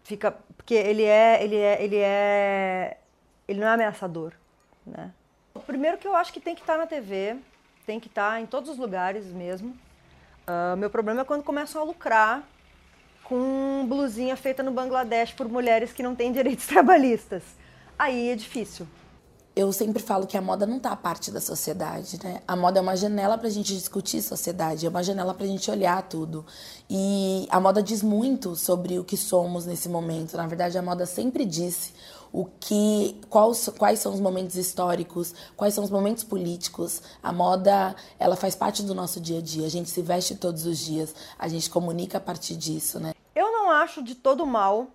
fica 0.02 0.30
porque 0.56 0.74
ele 0.74 1.02
é 1.02 1.42
ele 1.42 1.56
é 1.56 1.82
ele 1.82 1.96
é 1.96 2.98
ele 3.46 3.60
não 3.60 3.66
é 3.66 3.74
ameaçador, 3.74 4.32
né? 4.84 5.12
Primeiro 5.66 5.98
que 5.98 6.06
eu 6.06 6.14
acho 6.14 6.32
que 6.32 6.40
tem 6.40 6.54
que 6.54 6.60
estar 6.60 6.76
na 6.76 6.86
TV, 6.86 7.36
tem 7.86 8.00
que 8.00 8.08
estar 8.08 8.40
em 8.40 8.46
todos 8.46 8.68
os 8.68 8.76
lugares 8.76 9.26
mesmo. 9.26 9.70
Uh, 10.46 10.76
meu 10.76 10.90
problema 10.90 11.22
é 11.22 11.24
quando 11.24 11.42
começam 11.42 11.80
a 11.80 11.84
lucrar 11.84 12.46
com 13.24 13.86
blusinha 13.88 14.36
feita 14.36 14.62
no 14.62 14.70
Bangladesh 14.70 15.32
por 15.32 15.48
mulheres 15.48 15.92
que 15.92 16.02
não 16.02 16.14
têm 16.14 16.32
direitos 16.32 16.66
trabalhistas. 16.68 17.42
Aí 17.98 18.30
é 18.30 18.36
difícil. 18.36 18.86
Eu 19.54 19.72
sempre 19.72 20.02
falo 20.02 20.26
que 20.26 20.36
a 20.36 20.42
moda 20.42 20.66
não 20.66 20.76
está 20.76 20.90
a 20.90 20.96
parte 20.96 21.30
da 21.30 21.40
sociedade, 21.40 22.22
né? 22.22 22.42
A 22.46 22.54
moda 22.54 22.78
é 22.78 22.82
uma 22.82 22.94
janela 22.94 23.38
para 23.38 23.46
a 23.46 23.50
gente 23.50 23.74
discutir 23.74 24.20
sociedade, 24.20 24.84
é 24.84 24.88
uma 24.88 25.02
janela 25.02 25.32
para 25.32 25.44
a 25.44 25.48
gente 25.48 25.70
olhar 25.70 26.02
tudo. 26.02 26.44
E 26.90 27.48
a 27.50 27.58
moda 27.58 27.82
diz 27.82 28.02
muito 28.02 28.54
sobre 28.54 28.98
o 28.98 29.04
que 29.04 29.16
somos 29.16 29.64
nesse 29.64 29.88
momento. 29.88 30.36
Na 30.36 30.46
verdade, 30.46 30.76
a 30.76 30.82
moda 30.82 31.06
sempre 31.06 31.46
disse 31.46 31.94
o 32.32 32.44
que, 32.44 33.20
quais, 33.28 33.68
quais 33.78 33.98
são 33.98 34.12
os 34.12 34.20
momentos 34.20 34.56
históricos, 34.56 35.34
quais 35.56 35.74
são 35.74 35.84
os 35.84 35.90
momentos 35.90 36.24
políticos. 36.24 37.02
A 37.22 37.32
moda, 37.32 37.94
ela 38.18 38.36
faz 38.36 38.54
parte 38.54 38.82
do 38.82 38.94
nosso 38.94 39.20
dia 39.20 39.38
a 39.38 39.42
dia. 39.42 39.66
A 39.66 39.70
gente 39.70 39.90
se 39.90 40.02
veste 40.02 40.36
todos 40.36 40.66
os 40.66 40.78
dias, 40.78 41.14
a 41.38 41.48
gente 41.48 41.70
comunica 41.70 42.18
a 42.18 42.20
partir 42.20 42.56
disso, 42.56 43.00
né? 43.00 43.14
Eu 43.34 43.52
não 43.52 43.70
acho 43.70 44.02
de 44.02 44.14
todo 44.14 44.46
mal 44.46 44.88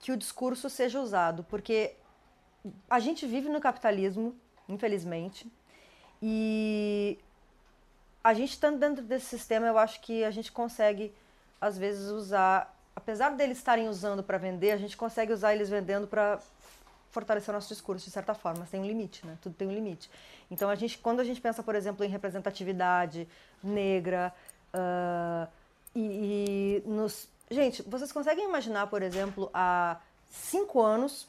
que 0.00 0.12
o 0.12 0.16
discurso 0.16 0.68
seja 0.68 1.00
usado, 1.00 1.44
porque 1.44 1.94
a 2.88 3.00
gente 3.00 3.26
vive 3.26 3.48
no 3.48 3.60
capitalismo, 3.60 4.34
infelizmente, 4.68 5.50
e 6.22 7.18
a 8.22 8.32
gente 8.32 8.50
estando 8.50 8.78
dentro 8.78 9.04
desse 9.04 9.26
sistema, 9.26 9.66
eu 9.66 9.76
acho 9.76 10.00
que 10.00 10.24
a 10.24 10.30
gente 10.30 10.50
consegue, 10.50 11.12
às 11.60 11.76
vezes, 11.76 12.10
usar, 12.10 12.73
apesar 12.94 13.30
deles 13.30 13.58
estarem 13.58 13.88
usando 13.88 14.22
para 14.22 14.38
vender, 14.38 14.70
a 14.70 14.76
gente 14.76 14.96
consegue 14.96 15.32
usar 15.32 15.54
eles 15.54 15.68
vendendo 15.68 16.06
para 16.06 16.38
fortalecer 17.10 17.50
o 17.50 17.54
nosso 17.54 17.68
discurso 17.68 18.04
de 18.04 18.10
certa 18.10 18.34
forma, 18.34 18.60
mas 18.60 18.70
tem 18.70 18.80
um 18.80 18.86
limite, 18.86 19.24
né? 19.24 19.38
Tudo 19.40 19.54
tem 19.54 19.68
um 19.68 19.72
limite. 19.72 20.10
Então 20.50 20.68
a 20.68 20.74
gente, 20.74 20.98
quando 20.98 21.20
a 21.20 21.24
gente 21.24 21.40
pensa, 21.40 21.62
por 21.62 21.74
exemplo, 21.74 22.04
em 22.04 22.08
representatividade 22.08 23.28
negra 23.62 24.34
uh, 24.74 25.48
e, 25.94 26.82
e 26.84 26.88
nos, 26.88 27.28
gente, 27.50 27.82
vocês 27.82 28.10
conseguem 28.10 28.44
imaginar, 28.44 28.88
por 28.88 29.00
exemplo, 29.02 29.48
há 29.54 29.98
cinco 30.28 30.82
anos 30.82 31.28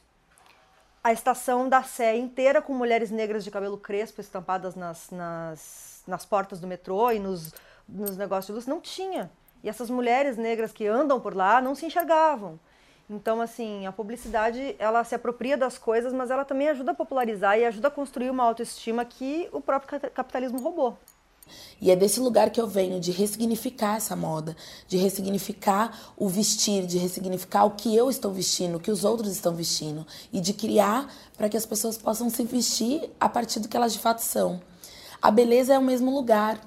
a 1.03 1.13
estação 1.13 1.69
da 1.69 1.83
Sé 1.83 2.17
inteira 2.17 2.63
com 2.63 2.73
mulheres 2.73 3.11
negras 3.11 3.43
de 3.43 3.51
cabelo 3.51 3.77
crespo 3.77 4.19
estampadas 4.19 4.73
nas, 4.73 5.11
nas, 5.11 6.03
nas 6.07 6.25
portas 6.25 6.59
do 6.59 6.65
metrô 6.65 7.11
e 7.11 7.19
nos, 7.19 7.53
nos 7.87 8.17
negócios 8.17 8.47
de 8.47 8.53
luz. 8.53 8.65
Não 8.65 8.81
tinha. 8.81 9.29
E 9.65 9.69
essas 9.69 9.89
mulheres 9.89 10.37
negras 10.37 10.71
que 10.71 10.85
andam 10.85 11.19
por 11.19 11.35
lá 11.35 11.59
não 11.59 11.73
se 11.73 11.87
enxergavam. 11.87 12.59
Então, 13.09 13.41
assim, 13.41 13.87
a 13.87 13.91
publicidade, 13.91 14.75
ela 14.77 15.03
se 15.03 15.15
apropria 15.15 15.57
das 15.57 15.75
coisas, 15.75 16.13
mas 16.13 16.29
ela 16.29 16.45
também 16.45 16.69
ajuda 16.69 16.91
a 16.91 16.93
popularizar 16.93 17.57
e 17.57 17.65
ajuda 17.65 17.87
a 17.87 17.91
construir 17.91 18.29
uma 18.29 18.43
autoestima 18.43 19.03
que 19.03 19.49
o 19.51 19.59
próprio 19.59 19.99
capitalismo 20.11 20.59
roubou. 20.59 20.95
E 21.81 21.89
é 21.89 21.95
desse 21.95 22.19
lugar 22.19 22.51
que 22.51 22.61
eu 22.61 22.67
venho, 22.67 22.99
de 22.99 23.11
ressignificar 23.11 23.95
essa 23.95 24.15
moda, 24.15 24.55
de 24.87 24.97
ressignificar 24.97 26.13
o 26.15 26.29
vestir, 26.29 26.85
de 26.85 26.99
ressignificar 26.99 27.65
o 27.65 27.71
que 27.71 27.95
eu 27.95 28.07
estou 28.07 28.31
vestindo, 28.31 28.77
o 28.77 28.79
que 28.79 28.91
os 28.91 29.03
outros 29.03 29.31
estão 29.31 29.55
vestindo, 29.55 30.05
e 30.31 30.39
de 30.39 30.53
criar 30.53 31.11
para 31.35 31.49
que 31.49 31.57
as 31.57 31.65
pessoas 31.65 31.97
possam 31.97 32.29
se 32.29 32.43
vestir 32.43 33.09
a 33.19 33.27
partir 33.27 33.59
do 33.59 33.67
que 33.67 33.75
elas 33.75 33.93
de 33.93 33.99
fato 33.99 34.19
são. 34.19 34.61
A 35.19 35.31
beleza 35.31 35.73
é 35.73 35.79
o 35.79 35.81
mesmo 35.81 36.11
lugar. 36.11 36.59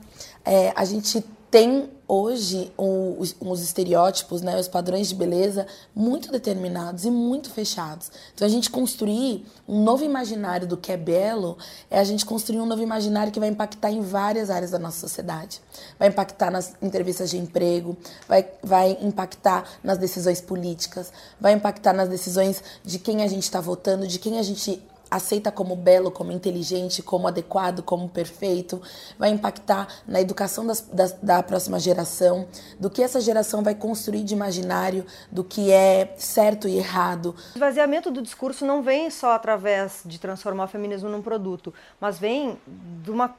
É, 0.45 0.73
a 0.75 0.85
gente 0.85 1.25
tem 1.51 1.91
hoje 2.07 2.73
os, 2.77 3.37
os, 3.39 3.63
estereótipos, 3.63 4.41
né, 4.41 4.59
os 4.59 4.67
padrões 4.67 5.09
de 5.09 5.15
beleza 5.15 5.67
muito 5.95 6.33
determinados 6.33 7.05
e 7.05 7.11
muito 7.11 7.51
fechados. 7.51 8.11
Então 8.35 8.47
a 8.47 8.51
gente 8.51 8.71
construir 8.71 9.45
um 9.69 9.83
novo 9.83 10.05
imaginário 10.05 10.67
do 10.67 10.77
que 10.77 10.91
é 10.91 10.97
belo 10.97 11.59
é 11.91 11.99
a 11.99 12.05
gente 12.05 12.25
construir 12.25 12.61
um 12.61 12.67
novo 12.67 12.83
imaginário 12.83 13.31
que 13.31 13.39
vai 13.39 13.51
impactar 13.51 13.91
em 13.91 14.01
várias 14.01 14.49
áreas 14.49 14.71
da 14.71 14.79
nossa 14.79 15.01
sociedade. 15.01 15.61
Vai 15.99 16.09
impactar 16.09 16.51
nas 16.51 16.75
entrevistas 16.81 17.29
de 17.29 17.37
emprego, 17.37 17.97
vai, 18.27 18.47
vai 18.63 18.99
impactar 19.03 19.65
nas 19.83 19.99
decisões 19.99 20.41
políticas, 20.41 21.13
vai 21.39 21.53
impactar 21.53 21.93
nas 21.93 22.09
decisões 22.09 22.63
de 22.83 22.99
quem 22.99 23.23
a 23.23 23.27
gente 23.27 23.43
está 23.43 23.61
votando, 23.61 24.07
de 24.07 24.19
quem 24.19 24.39
a 24.39 24.43
gente 24.43 24.83
aceita 25.11 25.51
como 25.51 25.75
belo, 25.75 26.11
como 26.11 26.33
inteligente, 26.33 27.03
como 27.03 27.29
adequado, 27.29 27.83
como 27.83 28.09
perfeito, 28.09 28.81
vai 29.19 29.31
impactar 29.31 29.89
na 30.07 30.21
educação 30.21 30.67
das, 30.67 30.87
da 31.23 31.43
próxima 31.43 31.79
geração, 31.79 32.47
do 32.79 32.91
que 32.91 33.03
essa 33.03 33.21
geração 33.21 33.63
vai 33.63 33.75
construir 33.75 34.23
de 34.23 34.35
imaginário, 34.35 35.07
do 35.31 35.43
que 35.43 35.73
é 35.73 36.15
certo 36.19 36.69
e 36.69 36.77
errado. 36.77 37.35
O 37.55 37.59
esvaziamento 37.59 38.11
do 38.11 38.23
discurso 38.23 38.67
não 38.67 38.83
vem 38.83 39.11
só 39.11 39.33
através 39.33 40.03
de 40.05 40.19
transformar 40.19 40.65
o 40.65 40.69
feminismo 40.69 41.09
num 41.09 41.23
produto, 41.23 41.73
mas 42.01 42.19
vem 42.19 42.59
de, 42.67 43.11
uma, 43.11 43.35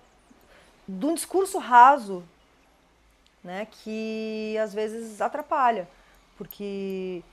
de 0.88 1.06
um 1.06 1.14
discurso 1.14 1.58
raso, 1.58 2.24
né, 3.44 3.68
que 3.72 4.58
às 4.58 4.74
vezes 4.74 5.22
atrapalha, 5.22 5.88
porque 6.38 7.24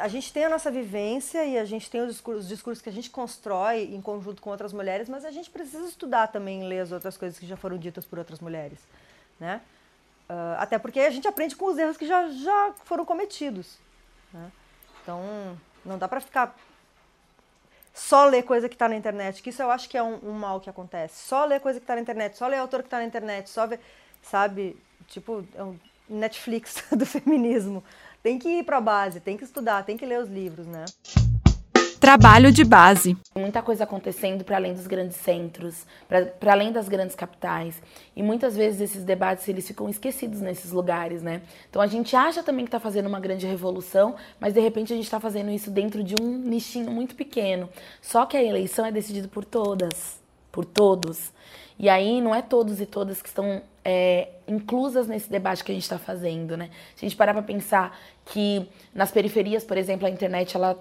a 0.00 0.08
gente 0.08 0.32
tem 0.32 0.44
a 0.44 0.48
nossa 0.48 0.70
vivência 0.70 1.44
e 1.44 1.58
a 1.58 1.64
gente 1.64 1.90
tem 1.90 2.00
os 2.00 2.12
discursos, 2.12 2.44
os 2.44 2.48
discursos, 2.48 2.82
que 2.82 2.88
a 2.88 2.92
gente 2.92 3.10
constrói 3.10 3.84
em 3.94 4.00
conjunto 4.00 4.40
com 4.40 4.50
outras 4.50 4.72
mulheres, 4.72 5.08
mas 5.08 5.24
a 5.24 5.30
gente 5.30 5.50
precisa 5.50 5.86
estudar 5.86 6.28
também, 6.28 6.66
ler 6.66 6.80
as 6.80 6.92
outras 6.92 7.16
coisas 7.16 7.38
que 7.38 7.46
já 7.46 7.56
foram 7.56 7.78
ditas 7.78 8.04
por 8.04 8.18
outras 8.18 8.40
mulheres, 8.40 8.78
né? 9.38 9.60
Uh, 10.28 10.54
até 10.58 10.78
porque 10.78 11.00
a 11.00 11.10
gente 11.10 11.26
aprende 11.26 11.56
com 11.56 11.66
os 11.66 11.76
erros 11.76 11.96
que 11.96 12.06
já, 12.06 12.28
já 12.28 12.72
foram 12.84 13.04
cometidos. 13.04 13.78
Né? 14.32 14.52
Então, 15.02 15.58
não 15.84 15.98
dá 15.98 16.06
para 16.06 16.20
ficar 16.20 16.56
só 17.92 18.26
ler 18.26 18.44
coisa 18.44 18.68
que 18.68 18.76
está 18.76 18.88
na 18.88 18.94
internet, 18.94 19.42
que 19.42 19.50
isso 19.50 19.60
eu 19.60 19.70
acho 19.70 19.88
que 19.88 19.98
é 19.98 20.02
um, 20.02 20.20
um, 20.22 20.32
mal 20.32 20.60
que 20.60 20.70
acontece. 20.70 21.26
Só 21.26 21.44
ler 21.44 21.60
coisa 21.60 21.80
que 21.80 21.84
está 21.84 21.96
na 21.96 22.00
internet, 22.00 22.36
só 22.36 22.46
ler 22.46 22.58
autor 22.58 22.80
que 22.80 22.86
está 22.86 22.98
na 22.98 23.04
internet, 23.04 23.50
só 23.50 23.66
ver, 23.66 23.80
sabe, 24.22 24.80
tipo, 25.08 25.44
é 25.54 25.64
um 25.64 25.76
Netflix 26.08 26.84
do 26.96 27.04
feminismo 27.04 27.82
tem 28.22 28.38
que 28.38 28.48
ir 28.48 28.64
para 28.64 28.78
a 28.78 28.80
base, 28.80 29.20
tem 29.20 29.36
que 29.36 29.44
estudar, 29.44 29.84
tem 29.84 29.96
que 29.96 30.06
ler 30.06 30.20
os 30.20 30.28
livros, 30.28 30.66
né? 30.66 30.84
Trabalho 32.00 32.50
de 32.50 32.64
base. 32.64 33.14
Muita 33.36 33.60
coisa 33.60 33.84
acontecendo 33.84 34.42
para 34.42 34.56
além 34.56 34.72
dos 34.72 34.86
grandes 34.86 35.18
centros, 35.18 35.84
para 36.08 36.52
além 36.52 36.72
das 36.72 36.88
grandes 36.88 37.14
capitais. 37.14 37.80
E 38.16 38.22
muitas 38.22 38.56
vezes 38.56 38.80
esses 38.80 39.04
debates 39.04 39.46
eles 39.46 39.66
ficam 39.66 39.86
esquecidos 39.86 40.40
nesses 40.40 40.72
lugares, 40.72 41.22
né? 41.22 41.42
Então 41.68 41.82
a 41.82 41.86
gente 41.86 42.16
acha 42.16 42.42
também 42.42 42.64
que 42.64 42.68
está 42.68 42.80
fazendo 42.80 43.06
uma 43.06 43.20
grande 43.20 43.46
revolução, 43.46 44.16
mas 44.40 44.54
de 44.54 44.60
repente 44.60 44.94
a 44.94 44.96
gente 44.96 45.04
está 45.04 45.20
fazendo 45.20 45.50
isso 45.50 45.70
dentro 45.70 46.02
de 46.02 46.14
um 46.20 46.38
nichinho 46.38 46.90
muito 46.90 47.14
pequeno. 47.14 47.68
Só 48.00 48.24
que 48.24 48.36
a 48.36 48.42
eleição 48.42 48.86
é 48.86 48.90
decidida 48.90 49.28
por 49.28 49.44
todas, 49.44 50.18
por 50.50 50.64
todos. 50.64 51.30
E 51.78 51.88
aí 51.88 52.20
não 52.22 52.34
é 52.34 52.40
todos 52.40 52.80
e 52.80 52.86
todas 52.86 53.20
que 53.20 53.28
estão 53.28 53.62
é, 53.84 54.28
inclusas 54.46 55.06
nesse 55.06 55.30
debate 55.30 55.64
que 55.64 55.72
a 55.72 55.74
gente 55.74 55.84
está 55.84 55.98
fazendo, 55.98 56.56
né? 56.56 56.70
Se 56.94 57.04
a 57.04 57.08
gente 57.08 57.16
parar 57.16 57.32
para 57.32 57.42
pensar 57.42 57.98
que 58.26 58.68
nas 58.94 59.10
periferias, 59.10 59.64
por 59.64 59.76
exemplo, 59.76 60.06
a 60.06 60.10
internet 60.10 60.56
ela 60.56 60.78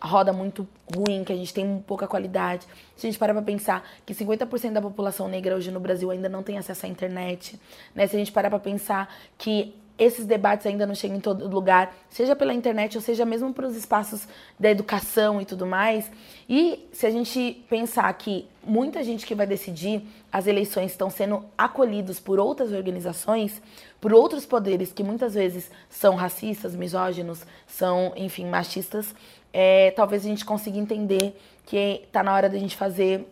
roda 0.00 0.32
muito 0.32 0.66
ruim, 0.94 1.24
que 1.24 1.32
a 1.32 1.36
gente 1.36 1.52
tem 1.52 1.82
pouca 1.86 2.06
qualidade. 2.06 2.66
Se 2.96 3.06
a 3.06 3.10
gente 3.10 3.18
parar 3.18 3.34
para 3.34 3.42
pensar 3.42 3.84
que 4.06 4.14
50% 4.14 4.72
da 4.72 4.80
população 4.80 5.28
negra 5.28 5.56
hoje 5.56 5.70
no 5.70 5.80
Brasil 5.80 6.10
ainda 6.10 6.28
não 6.28 6.42
tem 6.42 6.56
acesso 6.56 6.86
à 6.86 6.88
internet, 6.88 7.58
né? 7.94 8.06
Se 8.06 8.14
a 8.14 8.18
gente 8.18 8.30
parar 8.30 8.50
para 8.50 8.60
pensar 8.60 9.12
que 9.36 9.74
esses 9.98 10.24
debates 10.24 10.66
ainda 10.66 10.86
não 10.86 10.94
chegam 10.94 11.16
em 11.16 11.20
todo 11.20 11.48
lugar, 11.48 11.94
seja 12.08 12.36
pela 12.36 12.54
internet 12.54 12.96
ou 12.96 13.02
seja 13.02 13.24
mesmo 13.24 13.52
para 13.52 13.66
os 13.66 13.76
espaços 13.76 14.28
da 14.58 14.70
educação 14.70 15.40
e 15.40 15.44
tudo 15.44 15.66
mais. 15.66 16.10
E 16.48 16.88
se 16.92 17.06
a 17.06 17.10
gente 17.10 17.64
pensar 17.68 18.12
que 18.14 18.46
muita 18.64 19.02
gente 19.02 19.26
que 19.26 19.34
vai 19.34 19.46
decidir 19.46 20.02
as 20.30 20.46
eleições 20.46 20.92
estão 20.92 21.10
sendo 21.10 21.44
acolhidos 21.56 22.20
por 22.20 22.38
outras 22.38 22.72
organizações, 22.72 23.60
por 24.00 24.12
outros 24.12 24.46
poderes 24.46 24.92
que 24.92 25.02
muitas 25.02 25.34
vezes 25.34 25.70
são 25.90 26.14
racistas, 26.14 26.76
misóginos, 26.76 27.44
são, 27.66 28.12
enfim, 28.16 28.46
machistas, 28.46 29.14
é, 29.52 29.90
talvez 29.90 30.24
a 30.24 30.28
gente 30.28 30.44
consiga 30.44 30.78
entender 30.78 31.36
que 31.66 32.02
está 32.04 32.22
na 32.22 32.32
hora 32.32 32.48
da 32.48 32.58
gente 32.58 32.76
fazer 32.76 33.26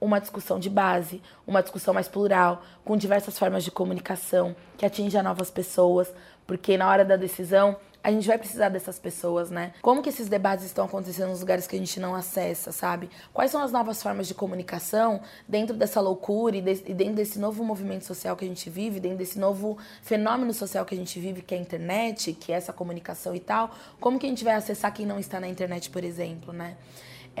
uma 0.00 0.20
discussão 0.20 0.58
de 0.58 0.70
base, 0.70 1.22
uma 1.46 1.62
discussão 1.62 1.92
mais 1.92 2.08
plural, 2.08 2.62
com 2.84 2.96
diversas 2.96 3.38
formas 3.38 3.64
de 3.64 3.70
comunicação, 3.70 4.54
que 4.76 4.86
atinja 4.86 5.22
novas 5.22 5.50
pessoas, 5.50 6.12
porque 6.46 6.76
na 6.76 6.88
hora 6.88 7.04
da 7.04 7.16
decisão 7.16 7.76
a 8.02 8.10
gente 8.12 8.26
vai 8.26 8.38
precisar 8.38 8.68
dessas 8.68 8.98
pessoas, 8.98 9.50
né? 9.50 9.72
Como 9.82 10.02
que 10.02 10.08
esses 10.08 10.28
debates 10.28 10.64
estão 10.64 10.84
acontecendo 10.84 11.30
nos 11.30 11.40
lugares 11.40 11.66
que 11.66 11.74
a 11.74 11.78
gente 11.78 11.98
não 11.98 12.14
acessa, 12.14 12.70
sabe? 12.70 13.10
Quais 13.32 13.50
são 13.50 13.60
as 13.60 13.72
novas 13.72 14.02
formas 14.02 14.28
de 14.28 14.34
comunicação 14.34 15.20
dentro 15.46 15.76
dessa 15.76 16.00
loucura 16.00 16.56
e, 16.56 16.62
de, 16.62 16.84
e 16.86 16.94
dentro 16.94 17.14
desse 17.14 17.38
novo 17.38 17.64
movimento 17.64 18.04
social 18.04 18.36
que 18.36 18.44
a 18.44 18.48
gente 18.48 18.70
vive, 18.70 19.00
dentro 19.00 19.18
desse 19.18 19.38
novo 19.38 19.76
fenômeno 20.00 20.54
social 20.54 20.84
que 20.84 20.94
a 20.94 20.98
gente 20.98 21.18
vive, 21.18 21.42
que 21.42 21.54
é 21.54 21.58
a 21.58 21.60
internet, 21.60 22.32
que 22.32 22.52
é 22.52 22.56
essa 22.56 22.72
comunicação 22.72 23.34
e 23.34 23.40
tal? 23.40 23.70
Como 24.00 24.18
que 24.18 24.26
a 24.26 24.28
gente 24.28 24.44
vai 24.44 24.54
acessar 24.54 24.94
quem 24.94 25.04
não 25.04 25.18
está 25.18 25.40
na 25.40 25.48
internet, 25.48 25.90
por 25.90 26.04
exemplo, 26.04 26.52
né? 26.52 26.76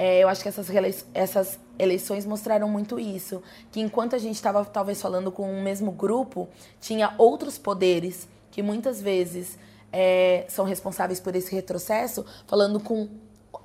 É, 0.00 0.20
eu 0.20 0.28
acho 0.28 0.44
que 0.44 0.48
essas, 0.48 0.68
essas 1.12 1.58
eleições 1.76 2.24
mostraram 2.24 2.68
muito 2.68 3.00
isso. 3.00 3.42
Que 3.72 3.80
enquanto 3.80 4.14
a 4.14 4.18
gente 4.18 4.36
estava 4.36 4.64
talvez 4.64 5.02
falando 5.02 5.32
com 5.32 5.50
o 5.50 5.60
mesmo 5.60 5.90
grupo, 5.90 6.48
tinha 6.80 7.12
outros 7.18 7.58
poderes 7.58 8.28
que 8.52 8.62
muitas 8.62 9.02
vezes 9.02 9.58
é, 9.92 10.44
são 10.48 10.64
responsáveis 10.64 11.18
por 11.18 11.34
esse 11.34 11.52
retrocesso, 11.52 12.24
falando 12.46 12.78
com 12.78 13.08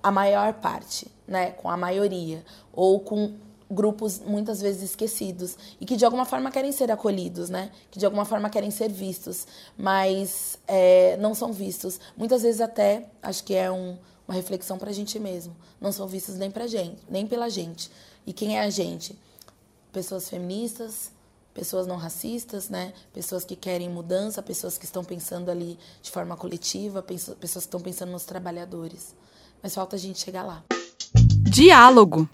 a 0.02 0.10
maior 0.10 0.54
parte, 0.54 1.08
né? 1.28 1.52
com 1.52 1.70
a 1.70 1.78
maioria, 1.78 2.44
ou 2.74 3.00
com 3.00 3.36
grupos 3.70 4.20
muitas 4.20 4.60
vezes 4.60 4.82
esquecidos 4.82 5.56
e 5.80 5.86
que 5.86 5.96
de 5.96 6.04
alguma 6.04 6.26
forma 6.26 6.50
querem 6.50 6.72
ser 6.72 6.92
acolhidos, 6.92 7.50
né? 7.50 7.72
Que 7.90 7.98
de 7.98 8.06
alguma 8.06 8.26
forma 8.26 8.50
querem 8.50 8.72
ser 8.72 8.90
vistos, 8.90 9.48
mas 9.78 10.58
é, 10.68 11.16
não 11.18 11.34
são 11.36 11.54
vistos. 11.54 12.00
Muitas 12.18 12.42
vezes 12.42 12.60
até 12.60 13.06
acho 13.22 13.44
que 13.44 13.56
é 13.56 13.72
um, 13.72 13.98
uma 14.28 14.34
reflexão 14.34 14.78
para 14.78 14.90
a 14.90 14.94
gente 14.94 15.20
mesmo. 15.20 15.56
Não 15.80 15.92
são 15.92 16.08
vistas 16.08 16.36
nem 16.36 16.50
pra 16.50 16.68
gente, 16.68 17.02
nem 17.10 17.28
pela 17.28 17.50
gente. 17.50 17.92
E 18.26 18.34
quem 18.34 18.58
é 18.58 18.62
a 18.62 18.70
gente? 18.70 19.18
Pessoas 19.92 20.30
feministas, 20.30 21.12
pessoas 21.54 21.86
não 21.86 21.98
racistas, 21.98 22.70
né? 22.70 22.94
Pessoas 23.14 23.44
que 23.44 23.56
querem 23.56 23.90
mudança, 23.90 24.42
pessoas 24.42 24.78
que 24.78 24.86
estão 24.86 25.04
pensando 25.04 25.52
ali 25.52 25.78
de 26.02 26.10
forma 26.10 26.36
coletiva, 26.36 27.02
pessoas 27.02 27.38
que 27.38 27.46
estão 27.46 27.80
pensando 27.80 28.12
nos 28.12 28.26
trabalhadores. 28.26 29.16
Mas 29.62 29.76
falta 29.76 29.96
a 29.96 30.00
gente 30.00 30.20
chegar 30.20 30.44
lá. 30.44 30.64
Diálogo. 31.44 32.28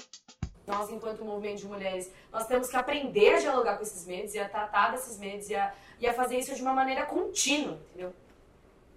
Nós, 0.66 0.90
enquanto 0.92 1.26
movimento 1.26 1.62
de 1.62 1.68
mulheres, 1.68 2.12
nós 2.32 2.46
temos 2.46 2.68
que 2.68 2.76
aprender 2.76 3.36
a 3.36 3.40
dialogar 3.40 3.78
com 3.78 3.84
esses 3.84 4.06
medos 4.06 4.36
e 4.36 4.40
a 4.40 4.48
tratar 4.48 4.92
desses 4.92 5.18
medos 5.18 5.50
e 5.50 5.56
a, 5.56 5.74
e 6.00 6.08
a 6.08 6.14
fazer 6.14 6.38
isso 6.38 6.54
de 6.54 6.62
uma 6.62 6.74
maneira 6.74 7.06
contínua, 7.08 7.80
entendeu? 7.90 8.14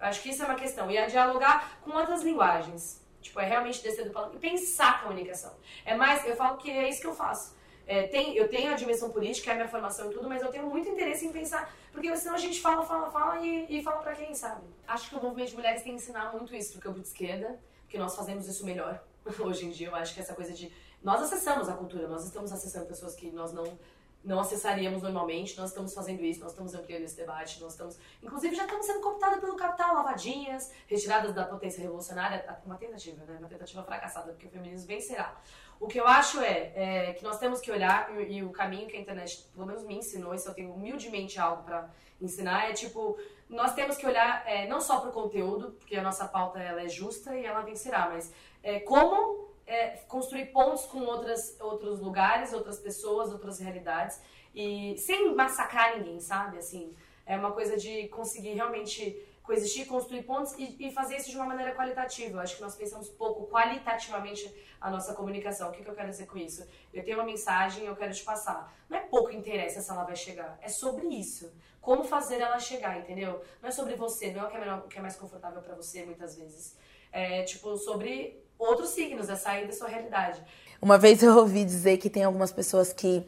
Acho 0.03 0.21
que 0.21 0.29
isso 0.29 0.43
é 0.43 0.45
uma 0.45 0.55
questão. 0.55 0.89
E 0.91 0.97
a 0.97 1.07
dialogar 1.07 1.79
com 1.81 1.91
outras 1.91 2.21
linguagens. 2.21 3.01
Tipo, 3.21 3.39
é 3.39 3.45
realmente 3.45 3.81
descer 3.81 4.05
do 4.05 4.11
palco 4.11 4.35
e 4.35 4.39
pensar 4.39 4.89
a 4.89 4.97
comunicação. 4.99 5.53
É 5.85 5.95
mais, 5.95 6.25
eu 6.25 6.35
falo 6.35 6.57
que 6.57 6.69
é 6.69 6.89
isso 6.89 6.99
que 6.99 7.07
eu 7.07 7.15
faço. 7.15 7.55
É, 7.85 8.07
tem, 8.07 8.35
eu 8.35 8.47
tenho 8.47 8.71
a 8.71 8.75
dimensão 8.75 9.09
política, 9.09 9.51
é 9.51 9.53
a 9.53 9.55
minha 9.55 9.67
formação 9.67 10.09
e 10.09 10.13
tudo, 10.13 10.27
mas 10.27 10.41
eu 10.41 10.49
tenho 10.49 10.67
muito 10.67 10.87
interesse 10.87 11.25
em 11.25 11.31
pensar, 11.31 11.73
porque 11.91 12.15
senão 12.15 12.35
a 12.35 12.37
gente 12.37 12.61
fala, 12.61 12.85
fala, 12.85 13.11
fala 13.11 13.45
e, 13.45 13.65
e 13.69 13.83
fala 13.83 14.01
para 14.01 14.13
quem, 14.13 14.33
sabe? 14.33 14.61
Acho 14.87 15.09
que 15.09 15.15
o 15.15 15.21
movimento 15.21 15.49
de 15.49 15.55
mulheres 15.55 15.81
tem 15.81 15.93
que 15.93 16.01
ensinar 16.01 16.31
muito 16.31 16.55
isso 16.55 16.73
pro 16.73 16.81
campo 16.81 16.99
de 17.01 17.07
esquerda, 17.07 17.59
porque 17.81 17.97
nós 17.97 18.15
fazemos 18.15 18.47
isso 18.47 18.65
melhor 18.65 19.03
hoje 19.39 19.65
em 19.65 19.69
dia. 19.69 19.87
Eu 19.87 19.95
acho 19.95 20.13
que 20.13 20.21
essa 20.21 20.33
coisa 20.33 20.53
de. 20.53 20.71
Nós 21.01 21.21
acessamos 21.21 21.67
a 21.67 21.73
cultura, 21.73 22.07
nós 22.07 22.23
estamos 22.23 22.53
acessando 22.53 22.85
pessoas 22.85 23.13
que 23.15 23.29
nós 23.31 23.51
não 23.51 23.77
não 24.23 24.39
acessaríamos 24.39 25.01
normalmente. 25.01 25.57
Nós 25.57 25.69
estamos 25.69 25.93
fazendo 25.93 26.23
isso, 26.23 26.39
nós 26.39 26.51
estamos 26.51 26.73
ampliando 26.73 27.03
esse 27.03 27.15
debate, 27.15 27.59
nós 27.61 27.73
estamos, 27.73 27.99
inclusive, 28.21 28.55
já 28.55 28.63
estamos 28.63 28.85
sendo 28.85 29.01
cooptadas 29.01 29.39
pelo 29.39 29.55
capital, 29.55 29.95
lavadinhas, 29.95 30.71
retiradas 30.87 31.33
da 31.33 31.45
potência 31.45 31.81
revolucionária, 31.81 32.57
uma 32.65 32.75
tentativa, 32.75 33.23
né? 33.25 33.37
Uma 33.39 33.49
tentativa 33.49 33.83
fracassada, 33.83 34.31
porque 34.31 34.47
o 34.47 34.49
feminismo 34.49 34.87
vencerá. 34.87 35.35
O 35.79 35.87
que 35.87 35.99
eu 35.99 36.07
acho 36.07 36.39
é, 36.39 36.71
é 36.75 37.13
que 37.13 37.23
nós 37.23 37.37
temos 37.37 37.59
que 37.59 37.71
olhar 37.71 38.09
e, 38.17 38.37
e, 38.37 38.43
o 38.43 38.51
caminho 38.51 38.87
que 38.87 38.95
a 38.95 38.99
internet, 38.99 39.49
pelo 39.53 39.65
menos 39.65 39.83
me 39.83 39.97
ensinou, 39.97 40.37
se 40.37 40.47
eu 40.47 40.53
tenho 40.53 40.73
humildemente 40.73 41.39
algo 41.39 41.63
para 41.63 41.89
ensinar, 42.21 42.69
é 42.69 42.73
tipo, 42.73 43.17
nós 43.49 43.73
temos 43.73 43.97
que 43.97 44.05
olhar 44.05 44.47
é, 44.47 44.65
não 44.67 44.79
só 44.79 44.99
para 45.01 45.09
o 45.09 45.13
conteúdo, 45.13 45.71
porque 45.73 45.97
a 45.97 46.01
nossa 46.01 46.25
pauta 46.25 46.59
ela 46.59 46.81
é 46.81 46.87
justa 46.87 47.35
e 47.35 47.45
ela 47.45 47.61
vencerá, 47.61 48.09
mas 48.09 48.33
é, 48.61 48.79
como 48.79 49.52
é, 49.65 49.97
construir 50.07 50.47
pontos 50.47 50.85
com 50.85 50.99
outras, 50.99 51.59
outros 51.59 51.99
lugares, 51.99 52.53
outras 52.53 52.79
pessoas, 52.79 53.31
outras 53.31 53.59
realidades 53.59 54.21
e 54.53 54.95
sem 54.97 55.33
massacrar 55.33 55.97
ninguém, 55.97 56.19
sabe? 56.19 56.57
Assim, 56.57 56.95
é 57.25 57.35
uma 57.37 57.51
coisa 57.51 57.77
de 57.77 58.07
conseguir 58.09 58.53
realmente 58.53 59.17
coexistir, 59.41 59.85
construir 59.87 60.23
pontos 60.23 60.53
e, 60.57 60.87
e, 60.87 60.91
fazer 60.91 61.17
isso 61.17 61.29
de 61.29 61.35
uma 61.35 61.45
maneira 61.45 61.75
qualitativa. 61.75 62.37
Eu 62.37 62.39
acho 62.39 62.55
que 62.55 62.61
nós 62.61 62.75
pensamos 62.75 63.09
pouco 63.09 63.45
qualitativamente 63.47 64.49
a 64.79 64.89
nossa 64.89 65.13
comunicação. 65.13 65.69
O 65.69 65.71
que, 65.73 65.83
que 65.83 65.89
eu 65.89 65.95
quero 65.95 66.09
dizer 66.09 66.27
com 66.27 66.37
isso? 66.37 66.65
Eu 66.93 67.03
tenho 67.03 67.17
uma 67.17 67.25
mensagem, 67.25 67.85
eu 67.85 67.95
quero 67.95 68.13
te 68.13 68.23
passar. 68.23 68.73
Não 68.89 68.97
é 68.97 69.01
pouco 69.01 69.31
interessa 69.31 69.81
se 69.81 69.91
ela 69.91 70.03
vai 70.05 70.15
chegar, 70.15 70.57
é 70.61 70.69
sobre 70.69 71.07
isso. 71.07 71.53
Como 71.81 72.05
fazer 72.05 72.39
ela 72.39 72.57
chegar, 72.59 72.97
entendeu? 72.97 73.43
Não 73.61 73.67
é 73.67 73.71
sobre 73.71 73.95
você, 73.95 74.31
não 74.31 74.43
é 74.43 74.47
o 74.47 74.49
que 74.49 74.55
é, 74.55 74.59
melhor, 74.59 74.79
o 74.79 74.87
que 74.87 74.97
é 74.97 75.01
mais 75.01 75.17
confortável 75.17 75.61
para 75.61 75.75
você, 75.75 76.05
muitas 76.05 76.37
vezes. 76.37 76.77
É, 77.11 77.43
tipo, 77.43 77.75
sobre 77.75 78.42
outros 78.57 78.89
signos, 78.89 79.29
é 79.29 79.35
sair 79.35 79.67
da 79.67 79.73
sua 79.73 79.87
realidade. 79.87 80.41
Uma 80.81 80.97
vez 80.97 81.23
eu 81.23 81.37
ouvi 81.37 81.63
dizer 81.63 81.97
que 81.97 82.09
tem 82.09 82.23
algumas 82.23 82.51
pessoas 82.51 82.91
que 82.91 83.25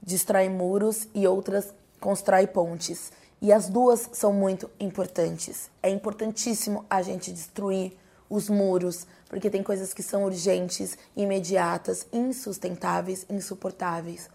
destroem 0.00 0.50
muros 0.50 1.08
e 1.14 1.26
outras 1.26 1.74
constroem 2.00 2.46
pontes. 2.46 3.10
E 3.40 3.52
as 3.52 3.68
duas 3.68 4.08
são 4.12 4.32
muito 4.32 4.70
importantes. 4.78 5.70
É 5.82 5.90
importantíssimo 5.90 6.84
a 6.88 7.02
gente 7.02 7.32
destruir 7.32 7.96
os 8.28 8.48
muros, 8.48 9.06
porque 9.28 9.50
tem 9.50 9.62
coisas 9.62 9.92
que 9.92 10.02
são 10.02 10.24
urgentes, 10.24 10.96
imediatas, 11.16 12.06
insustentáveis, 12.12 13.26
insuportáveis. 13.28 14.30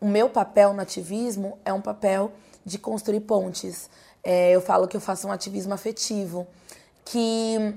O 0.00 0.06
meu 0.08 0.28
papel 0.30 0.72
no 0.72 0.80
ativismo 0.80 1.58
é 1.64 1.72
um 1.72 1.80
papel 1.80 2.32
de 2.64 2.78
construir 2.78 3.20
pontes. 3.20 3.90
É, 4.22 4.50
eu 4.50 4.60
falo 4.60 4.88
que 4.88 4.96
eu 4.96 5.00
faço 5.00 5.28
um 5.28 5.32
ativismo 5.32 5.74
afetivo, 5.74 6.46
que 7.04 7.74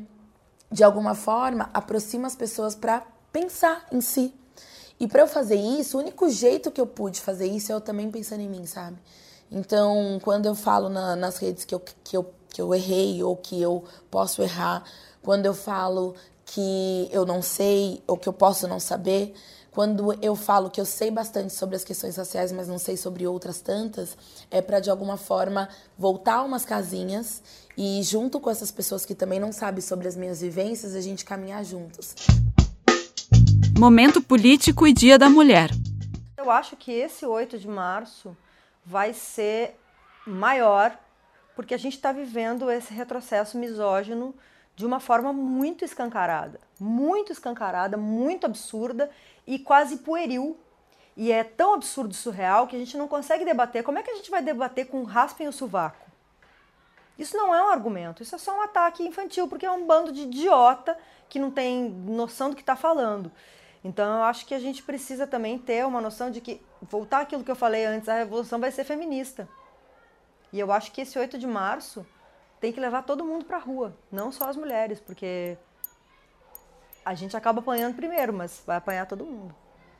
de 0.74 0.84
alguma 0.84 1.14
forma 1.14 1.70
aproxima 1.72 2.26
as 2.26 2.36
pessoas 2.36 2.74
para 2.74 3.04
pensar 3.32 3.86
em 3.92 4.02
si. 4.02 4.34
E 5.00 5.08
para 5.08 5.22
eu 5.22 5.28
fazer 5.28 5.56
isso, 5.56 5.98
o 5.98 6.02
único 6.02 6.28
jeito 6.30 6.72
que 6.72 6.82
eu 6.82 6.88
pude 6.88 7.22
fazer 7.22 7.46
isso 7.46 7.72
é 7.72 7.76
eu 7.76 7.82
também 7.82 8.10
pensando 8.10 8.42
em 8.42 8.50
mim, 8.50 8.66
sabe? 8.66 8.98
Então, 9.52 10.20
quando 10.24 10.48
eu 10.48 10.56
falo 10.56 10.90
na, 10.90 11.16
nas 11.16 11.38
redes 11.38 11.64
que 11.64 11.76
eu, 11.76 11.80
que, 11.80 12.18
eu, 12.18 12.34
que 12.50 12.60
eu 12.60 12.74
errei 12.74 13.22
ou 13.24 13.36
que 13.38 13.62
eu 13.62 13.84
posso 14.10 14.42
errar, 14.42 14.84
quando 15.22 15.46
eu 15.46 15.54
falo 15.54 16.16
que 16.44 17.08
eu 17.12 17.24
não 17.24 17.44
sei 17.44 18.02
ou 18.08 18.18
que 18.18 18.28
eu 18.28 18.34
posso 18.34 18.68
não 18.68 18.80
saber, 18.80 19.36
quando 19.74 20.14
eu 20.22 20.36
falo 20.36 20.70
que 20.70 20.80
eu 20.80 20.86
sei 20.86 21.10
bastante 21.10 21.52
sobre 21.52 21.76
as 21.76 21.84
questões 21.84 22.16
raciais, 22.16 22.52
mas 22.52 22.68
não 22.68 22.78
sei 22.78 22.96
sobre 22.96 23.26
outras 23.26 23.60
tantas, 23.60 24.16
é 24.52 24.62
para 24.62 24.80
de 24.80 24.90
alguma 24.90 25.18
forma 25.18 25.68
voltar 25.98 26.44
umas 26.44 26.64
casinhas 26.64 27.42
e 27.76 28.02
junto 28.04 28.40
com 28.40 28.52
essas 28.52 28.72
pessoas 28.72 29.04
que 29.04 29.16
também 29.16 29.40
não 29.40 29.52
sabem 29.52 29.82
sobre 29.82 30.08
as 30.08 30.16
minhas 30.16 30.42
vivências, 30.42 30.94
a 30.94 31.02
gente 31.02 31.26
caminhar 31.26 31.66
juntos. 31.66 32.14
Momento 33.78 34.22
político 34.22 34.86
e 34.86 34.94
Dia 34.94 35.18
da 35.18 35.28
Mulher. 35.28 35.72
Eu 36.38 36.52
acho 36.52 36.76
que 36.76 36.92
esse 36.92 37.26
8 37.26 37.58
de 37.58 37.68
março 37.68 38.38
vai 38.86 39.12
ser 39.12 39.80
maior, 40.28 40.96
porque 41.56 41.74
a 41.74 41.80
gente 41.80 41.96
está 41.96 42.12
vivendo 42.12 42.70
esse 42.70 42.94
retrocesso 42.94 43.58
misógino 43.58 44.36
de 44.76 44.86
uma 44.86 45.00
forma 45.00 45.32
muito 45.32 45.86
escancarada, 45.86 46.60
muito 46.80 47.32
escancarada, 47.32 47.98
muito 47.98 48.46
absurda 48.46 49.10
e 49.46 49.60
quase 49.60 49.98
pueril. 49.98 50.58
E 51.16 51.32
é 51.32 51.44
tão 51.44 51.76
absurdo 51.76 52.12
e 52.12 52.16
surreal 52.16 52.66
que 52.66 52.76
a 52.76 52.80
gente 52.80 52.98
não 52.98 53.08
consegue 53.08 53.46
debater. 53.46 53.84
Como 53.84 54.00
é 54.00 54.04
que 54.04 54.10
a 54.10 54.16
gente 54.16 54.32
vai 54.32 54.42
debater 54.42 54.88
com 54.88 55.04
raspem 55.04 55.48
o 55.48 55.54
sovaco? 55.54 56.04
Isso 57.18 57.38
não 57.38 57.54
é 57.54 57.62
um 57.62 57.68
argumento, 57.68 58.24
isso 58.24 58.34
é 58.34 58.40
só 58.40 58.58
um 58.58 58.62
ataque 58.62 59.04
infantil, 59.04 59.48
porque 59.48 59.66
é 59.66 59.72
um 59.72 59.86
bando 59.86 60.12
de 60.12 60.22
idiota 60.22 60.98
que 61.30 61.38
não 61.38 61.52
tem 61.52 61.90
noção 61.90 62.50
do 62.50 62.56
que 62.56 62.64
está 62.64 62.76
falando. 62.76 63.32
Então 63.84 64.18
eu 64.18 64.24
acho 64.24 64.46
que 64.46 64.56
a 64.56 64.60
gente 64.60 64.82
precisa 64.82 65.28
também 65.28 65.60
ter 65.60 65.86
uma 65.86 66.02
noção 66.02 66.32
de 66.32 66.42
que, 66.42 66.60
voltar 66.82 67.22
àquilo 67.22 67.44
que 67.44 67.52
eu 67.52 67.56
falei 67.56 67.86
antes, 67.86 68.10
a 68.10 68.16
revolução 68.16 68.60
vai 68.60 68.72
ser 68.72 68.84
feminista. 68.84 69.48
E 70.52 70.60
eu 70.60 70.72
acho 70.72 70.92
que 70.92 71.02
esse 71.02 71.18
8 71.20 71.38
de 71.38 71.46
março 71.46 72.06
tem 72.63 72.71
que 72.71 72.80
levar 72.80 73.04
todo 73.04 73.26
mundo 73.26 73.43
para 73.43 73.58
a 73.58 73.60
rua, 73.60 73.93
não 74.10 74.32
só 74.32 74.47
as 74.47 74.56
mulheres, 74.56 74.97
porque 74.97 75.58
a 77.04 77.13
gente 77.13 77.36
acaba 77.36 77.60
apanhando 77.60 77.93
primeiro, 77.93 78.32
mas 78.32 78.63
vai 78.65 78.78
apanhar 78.78 79.06
todo 79.06 79.26
mundo. 79.26 79.54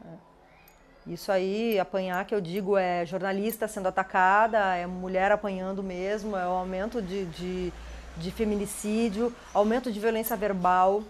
É. 0.06 1.12
Isso 1.12 1.30
aí, 1.30 1.78
apanhar 1.78 2.23
que 2.23 2.34
eu 2.34 2.39
digo 2.39 2.78
é 2.78 3.06
jornalista 3.06 3.67
sendo 3.67 3.89
atacada, 3.89 4.78
é 4.78 4.88
mulher 4.88 5.30
apanhando 5.30 5.84
mesmo, 5.84 6.38
é 6.38 6.47
o 6.47 6.52
aumento 6.52 7.02
de, 7.02 7.26
de, 7.26 7.73
de 8.15 8.32
feminicídio, 8.32 9.36
aumento 9.54 9.91
de 9.91 9.99
violência 9.99 10.38
verbal. 10.38 11.04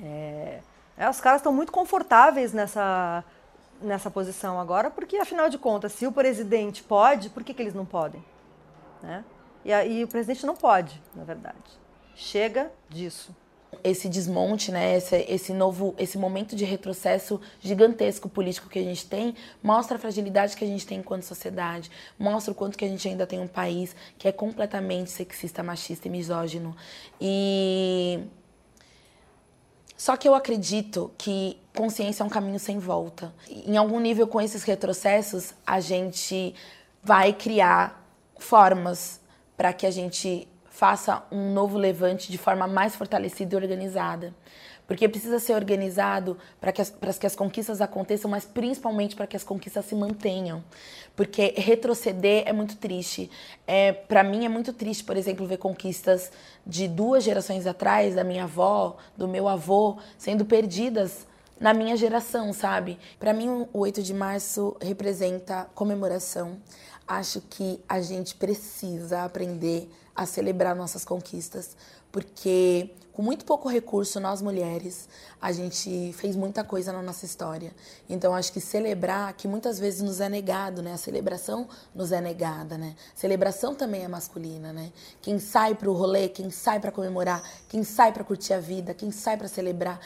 É, 0.00 0.60
é, 0.96 1.10
os 1.10 1.20
caras 1.20 1.40
estão 1.40 1.52
muito 1.52 1.72
confortáveis 1.72 2.52
nessa, 2.52 3.24
nessa 3.82 4.12
posição 4.12 4.60
agora, 4.60 4.92
porque 4.92 5.16
afinal 5.16 5.48
de 5.48 5.58
contas, 5.58 5.90
se 5.90 6.06
o 6.06 6.12
presidente 6.12 6.84
pode, 6.84 7.30
por 7.30 7.42
que, 7.42 7.52
que 7.52 7.60
eles 7.60 7.74
não 7.74 7.84
podem? 7.84 8.24
Né? 9.02 9.24
E, 9.66 9.98
e 9.98 10.04
o 10.04 10.08
presidente 10.08 10.46
não 10.46 10.54
pode, 10.54 11.02
na 11.14 11.24
verdade. 11.24 11.56
Chega 12.14 12.72
disso 12.88 13.34
esse 13.82 14.08
desmonte, 14.08 14.72
né, 14.72 14.96
esse, 14.96 15.16
esse 15.28 15.52
novo, 15.52 15.94
esse 15.98 16.18
momento 16.18 16.56
de 16.56 16.64
retrocesso 16.64 17.40
gigantesco 17.60 18.28
político 18.28 18.68
que 18.68 18.78
a 18.78 18.82
gente 18.82 19.06
tem, 19.06 19.34
mostra 19.62 19.96
a 19.96 20.00
fragilidade 20.00 20.56
que 20.56 20.64
a 20.64 20.66
gente 20.66 20.86
tem 20.86 20.98
enquanto 20.98 21.22
sociedade, 21.22 21.90
mostra 22.18 22.52
o 22.52 22.54
quanto 22.54 22.76
que 22.76 22.84
a 22.84 22.88
gente 22.88 23.06
ainda 23.06 23.26
tem 23.26 23.38
um 23.38 23.46
país 23.46 23.94
que 24.18 24.26
é 24.26 24.32
completamente 24.32 25.10
sexista, 25.10 25.62
machista 25.62 26.08
e 26.08 26.10
misógino. 26.10 26.76
E 27.20 28.20
só 29.96 30.16
que 30.16 30.28
eu 30.28 30.34
acredito 30.34 31.12
que 31.16 31.58
consciência 31.74 32.22
é 32.22 32.26
um 32.26 32.30
caminho 32.30 32.58
sem 32.58 32.78
volta. 32.78 33.32
Em 33.48 33.76
algum 33.76 34.00
nível, 34.00 34.26
com 34.26 34.40
esses 34.40 34.62
retrocessos, 34.62 35.54
a 35.66 35.80
gente 35.80 36.54
vai 37.02 37.32
criar 37.32 38.04
formas 38.38 39.20
para 39.56 39.72
que 39.72 39.86
a 39.86 39.90
gente 39.90 40.48
faça 40.68 41.22
um 41.32 41.52
novo 41.52 41.78
levante 41.78 42.30
de 42.30 42.36
forma 42.36 42.66
mais 42.66 42.94
fortalecida 42.94 43.54
e 43.54 43.56
organizada. 43.56 44.34
Porque 44.86 45.08
precisa 45.08 45.40
ser 45.40 45.54
organizado 45.54 46.38
para 46.60 46.70
que, 46.70 46.80
as, 46.80 46.90
que 47.18 47.26
as 47.26 47.34
conquistas 47.34 47.80
aconteçam, 47.80 48.30
mas 48.30 48.44
principalmente 48.44 49.16
para 49.16 49.26
que 49.26 49.36
as 49.36 49.42
conquistas 49.42 49.84
se 49.84 49.94
mantenham. 49.94 50.62
Porque 51.16 51.54
retroceder 51.56 52.44
é 52.46 52.52
muito 52.52 52.76
triste. 52.76 53.28
É, 53.66 53.92
para 53.92 54.22
mim 54.22 54.44
é 54.44 54.48
muito 54.48 54.72
triste, 54.72 55.02
por 55.02 55.16
exemplo, 55.16 55.46
ver 55.46 55.56
conquistas 55.56 56.30
de 56.64 56.86
duas 56.86 57.24
gerações 57.24 57.66
atrás, 57.66 58.14
da 58.14 58.22
minha 58.22 58.44
avó, 58.44 58.96
do 59.16 59.26
meu 59.26 59.48
avô, 59.48 59.96
sendo 60.16 60.44
perdidas 60.44 61.26
na 61.58 61.72
minha 61.72 61.96
geração, 61.96 62.52
sabe? 62.52 62.98
Para 63.18 63.32
mim, 63.32 63.66
o 63.72 63.78
8 63.80 64.02
de 64.02 64.14
março 64.14 64.76
representa 64.80 65.66
comemoração. 65.74 66.58
Acho 67.06 67.40
que 67.40 67.80
a 67.88 68.00
gente 68.00 68.34
precisa 68.34 69.22
aprender 69.22 69.88
a 70.14 70.26
celebrar 70.26 70.74
nossas 70.74 71.04
conquistas, 71.04 71.76
porque 72.10 72.90
com 73.16 73.22
muito 73.22 73.46
pouco 73.46 73.66
recurso, 73.66 74.20
nós 74.20 74.42
mulheres, 74.42 75.08
a 75.40 75.50
gente 75.50 76.12
fez 76.12 76.36
muita 76.36 76.62
coisa 76.62 76.92
na 76.92 77.00
nossa 77.00 77.24
história. 77.24 77.72
Então 78.10 78.34
acho 78.34 78.52
que 78.52 78.60
celebrar, 78.60 79.32
que 79.32 79.48
muitas 79.48 79.78
vezes 79.78 80.02
nos 80.02 80.20
é 80.20 80.28
negado, 80.28 80.82
né? 80.82 80.92
A 80.92 80.98
celebração 80.98 81.66
nos 81.94 82.12
é 82.12 82.20
negada, 82.20 82.76
né? 82.76 82.94
Celebração 83.14 83.74
também 83.74 84.04
é 84.04 84.08
masculina, 84.08 84.70
né? 84.70 84.92
Quem 85.22 85.38
sai 85.38 85.74
para 85.74 85.88
o 85.88 85.94
rolê, 85.94 86.28
quem 86.28 86.50
sai 86.50 86.78
para 86.78 86.92
comemorar, 86.92 87.42
quem 87.70 87.82
sai 87.84 88.12
para 88.12 88.22
curtir 88.22 88.52
a 88.52 88.60
vida, 88.60 88.92
quem 88.92 89.10
sai 89.10 89.38
para 89.38 89.48
celebrar, 89.48 89.98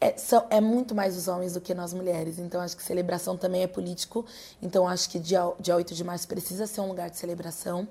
é, 0.00 0.16
são, 0.16 0.46
é 0.50 0.60
muito 0.60 0.94
mais 0.94 1.16
os 1.16 1.28
homens 1.28 1.54
do 1.54 1.60
que 1.60 1.74
nós 1.74 1.92
mulheres. 1.92 2.38
Então, 2.38 2.60
acho 2.60 2.76
que 2.76 2.82
celebração 2.82 3.36
também 3.36 3.62
é 3.62 3.66
político. 3.66 4.24
Então, 4.62 4.86
acho 4.86 5.08
que 5.08 5.18
dia, 5.18 5.42
dia 5.60 5.76
8 5.76 5.94
de 5.94 6.04
março 6.04 6.28
precisa 6.28 6.66
ser 6.66 6.80
um 6.80 6.88
lugar 6.88 7.10
de 7.10 7.16
celebração 7.16 7.88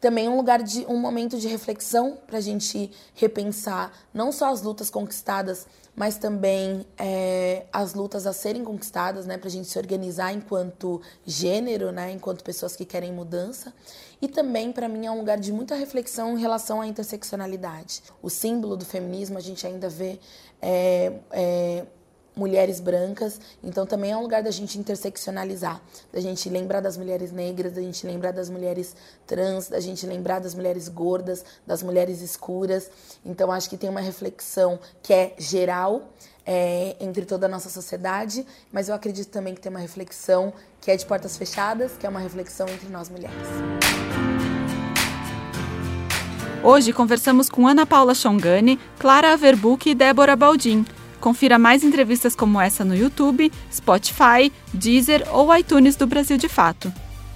também 0.00 0.28
um 0.28 0.36
lugar 0.36 0.62
de 0.62 0.86
um 0.86 0.96
momento 0.96 1.38
de 1.38 1.46
reflexão 1.46 2.16
para 2.26 2.38
a 2.38 2.40
gente 2.40 2.90
repensar 3.14 3.92
não 4.14 4.32
só 4.32 4.50
as 4.50 4.62
lutas 4.62 4.88
conquistadas, 4.88 5.66
mas 5.94 6.16
também 6.16 6.86
é, 6.96 7.66
as 7.70 7.92
lutas 7.92 8.26
a 8.26 8.32
serem 8.32 8.64
conquistadas, 8.64 9.26
né, 9.26 9.36
para 9.36 9.48
a 9.48 9.50
gente 9.50 9.68
se 9.68 9.78
organizar 9.78 10.32
enquanto 10.32 11.02
gênero, 11.26 11.92
né, 11.92 12.12
enquanto 12.12 12.42
pessoas 12.42 12.74
que 12.74 12.86
querem 12.86 13.12
mudança. 13.12 13.74
E 14.22 14.28
também, 14.28 14.72
para 14.72 14.88
mim, 14.88 15.06
é 15.06 15.10
um 15.10 15.18
lugar 15.18 15.38
de 15.38 15.52
muita 15.52 15.74
reflexão 15.74 16.36
em 16.36 16.40
relação 16.40 16.80
à 16.80 16.86
interseccionalidade. 16.86 18.02
O 18.22 18.30
símbolo 18.30 18.76
do 18.76 18.84
feminismo 18.84 19.36
a 19.36 19.40
gente 19.40 19.66
ainda 19.66 19.88
vê 19.88 20.18
é, 20.60 21.12
é, 21.30 21.84
mulheres 22.36 22.80
brancas, 22.80 23.40
então 23.62 23.84
também 23.84 24.12
é 24.12 24.16
um 24.16 24.22
lugar 24.22 24.42
da 24.42 24.50
gente 24.50 24.78
interseccionalizar, 24.78 25.80
da 26.12 26.20
gente 26.20 26.48
lembrar 26.48 26.80
das 26.80 26.96
mulheres 26.96 27.32
negras, 27.32 27.74
da 27.74 27.82
gente 27.82 28.06
lembrar 28.06 28.32
das 28.32 28.48
mulheres 28.48 28.96
trans, 29.26 29.68
da 29.68 29.80
gente 29.80 30.06
lembrar 30.06 30.38
das 30.38 30.54
mulheres 30.54 30.88
gordas, 30.88 31.44
das 31.66 31.82
mulheres 31.82 32.22
escuras. 32.22 32.90
Então 33.24 33.52
acho 33.52 33.68
que 33.68 33.76
tem 33.76 33.90
uma 33.90 34.00
reflexão 34.00 34.78
que 35.02 35.12
é 35.12 35.34
geral 35.38 36.08
é, 36.46 36.96
entre 37.00 37.24
toda 37.26 37.46
a 37.46 37.48
nossa 37.48 37.68
sociedade, 37.68 38.46
mas 38.72 38.88
eu 38.88 38.94
acredito 38.94 39.30
também 39.30 39.54
que 39.54 39.60
tem 39.60 39.70
uma 39.70 39.80
reflexão 39.80 40.52
que 40.80 40.90
é 40.90 40.96
de 40.96 41.04
portas 41.04 41.36
fechadas, 41.36 41.92
que 41.98 42.06
é 42.06 42.08
uma 42.08 42.20
reflexão 42.20 42.66
entre 42.68 42.88
nós 42.88 43.08
mulheres. 43.08 43.36
Hoje 46.62 46.92
conversamos 46.92 47.48
com 47.48 47.66
Ana 47.66 47.86
Paula 47.86 48.14
Chongani, 48.14 48.78
Clara 48.98 49.32
Averbuck 49.32 49.88
e 49.88 49.94
Débora 49.94 50.36
Baldin 50.36 50.84
Confira 51.20 51.58
mais 51.58 51.84
entrevistas 51.84 52.34
como 52.34 52.60
essa 52.60 52.82
no 52.82 52.96
YouTube, 52.96 53.52
Spotify, 53.70 54.50
Deezer 54.72 55.28
ou 55.30 55.54
iTunes 55.54 55.94
do 55.94 56.06
Brasil 56.06 56.38
de 56.38 56.48
Fato. 56.48 56.92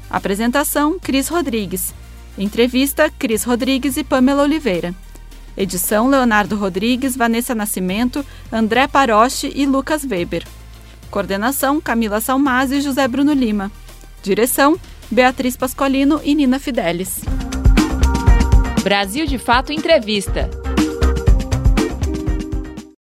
Apresentação: 0.08 0.98
Cris 0.98 1.28
Rodrigues. 1.28 1.94
Entrevista 2.38 3.10
Cris 3.10 3.44
Rodrigues 3.44 3.96
e 3.96 4.02
Pamela 4.02 4.42
Oliveira. 4.42 4.94
Edição 5.56 6.08
Leonardo 6.08 6.56
Rodrigues, 6.56 7.16
Vanessa 7.16 7.54
Nascimento, 7.54 8.24
André 8.50 8.88
Paroche 8.88 9.52
e 9.54 9.66
Lucas 9.66 10.04
Weber. 10.04 10.44
Coordenação 11.10 11.80
Camila 11.80 12.20
Salmazzi 12.20 12.76
e 12.76 12.80
José 12.80 13.06
Bruno 13.06 13.32
Lima. 13.32 13.70
Direção 14.22 14.80
Beatriz 15.10 15.56
Pascolino 15.56 16.20
e 16.24 16.34
Nina 16.34 16.58
Fidelis. 16.58 17.20
Brasil 18.84 19.26
de 19.26 19.38
Fato 19.38 19.72
Entrevista. 19.72 20.50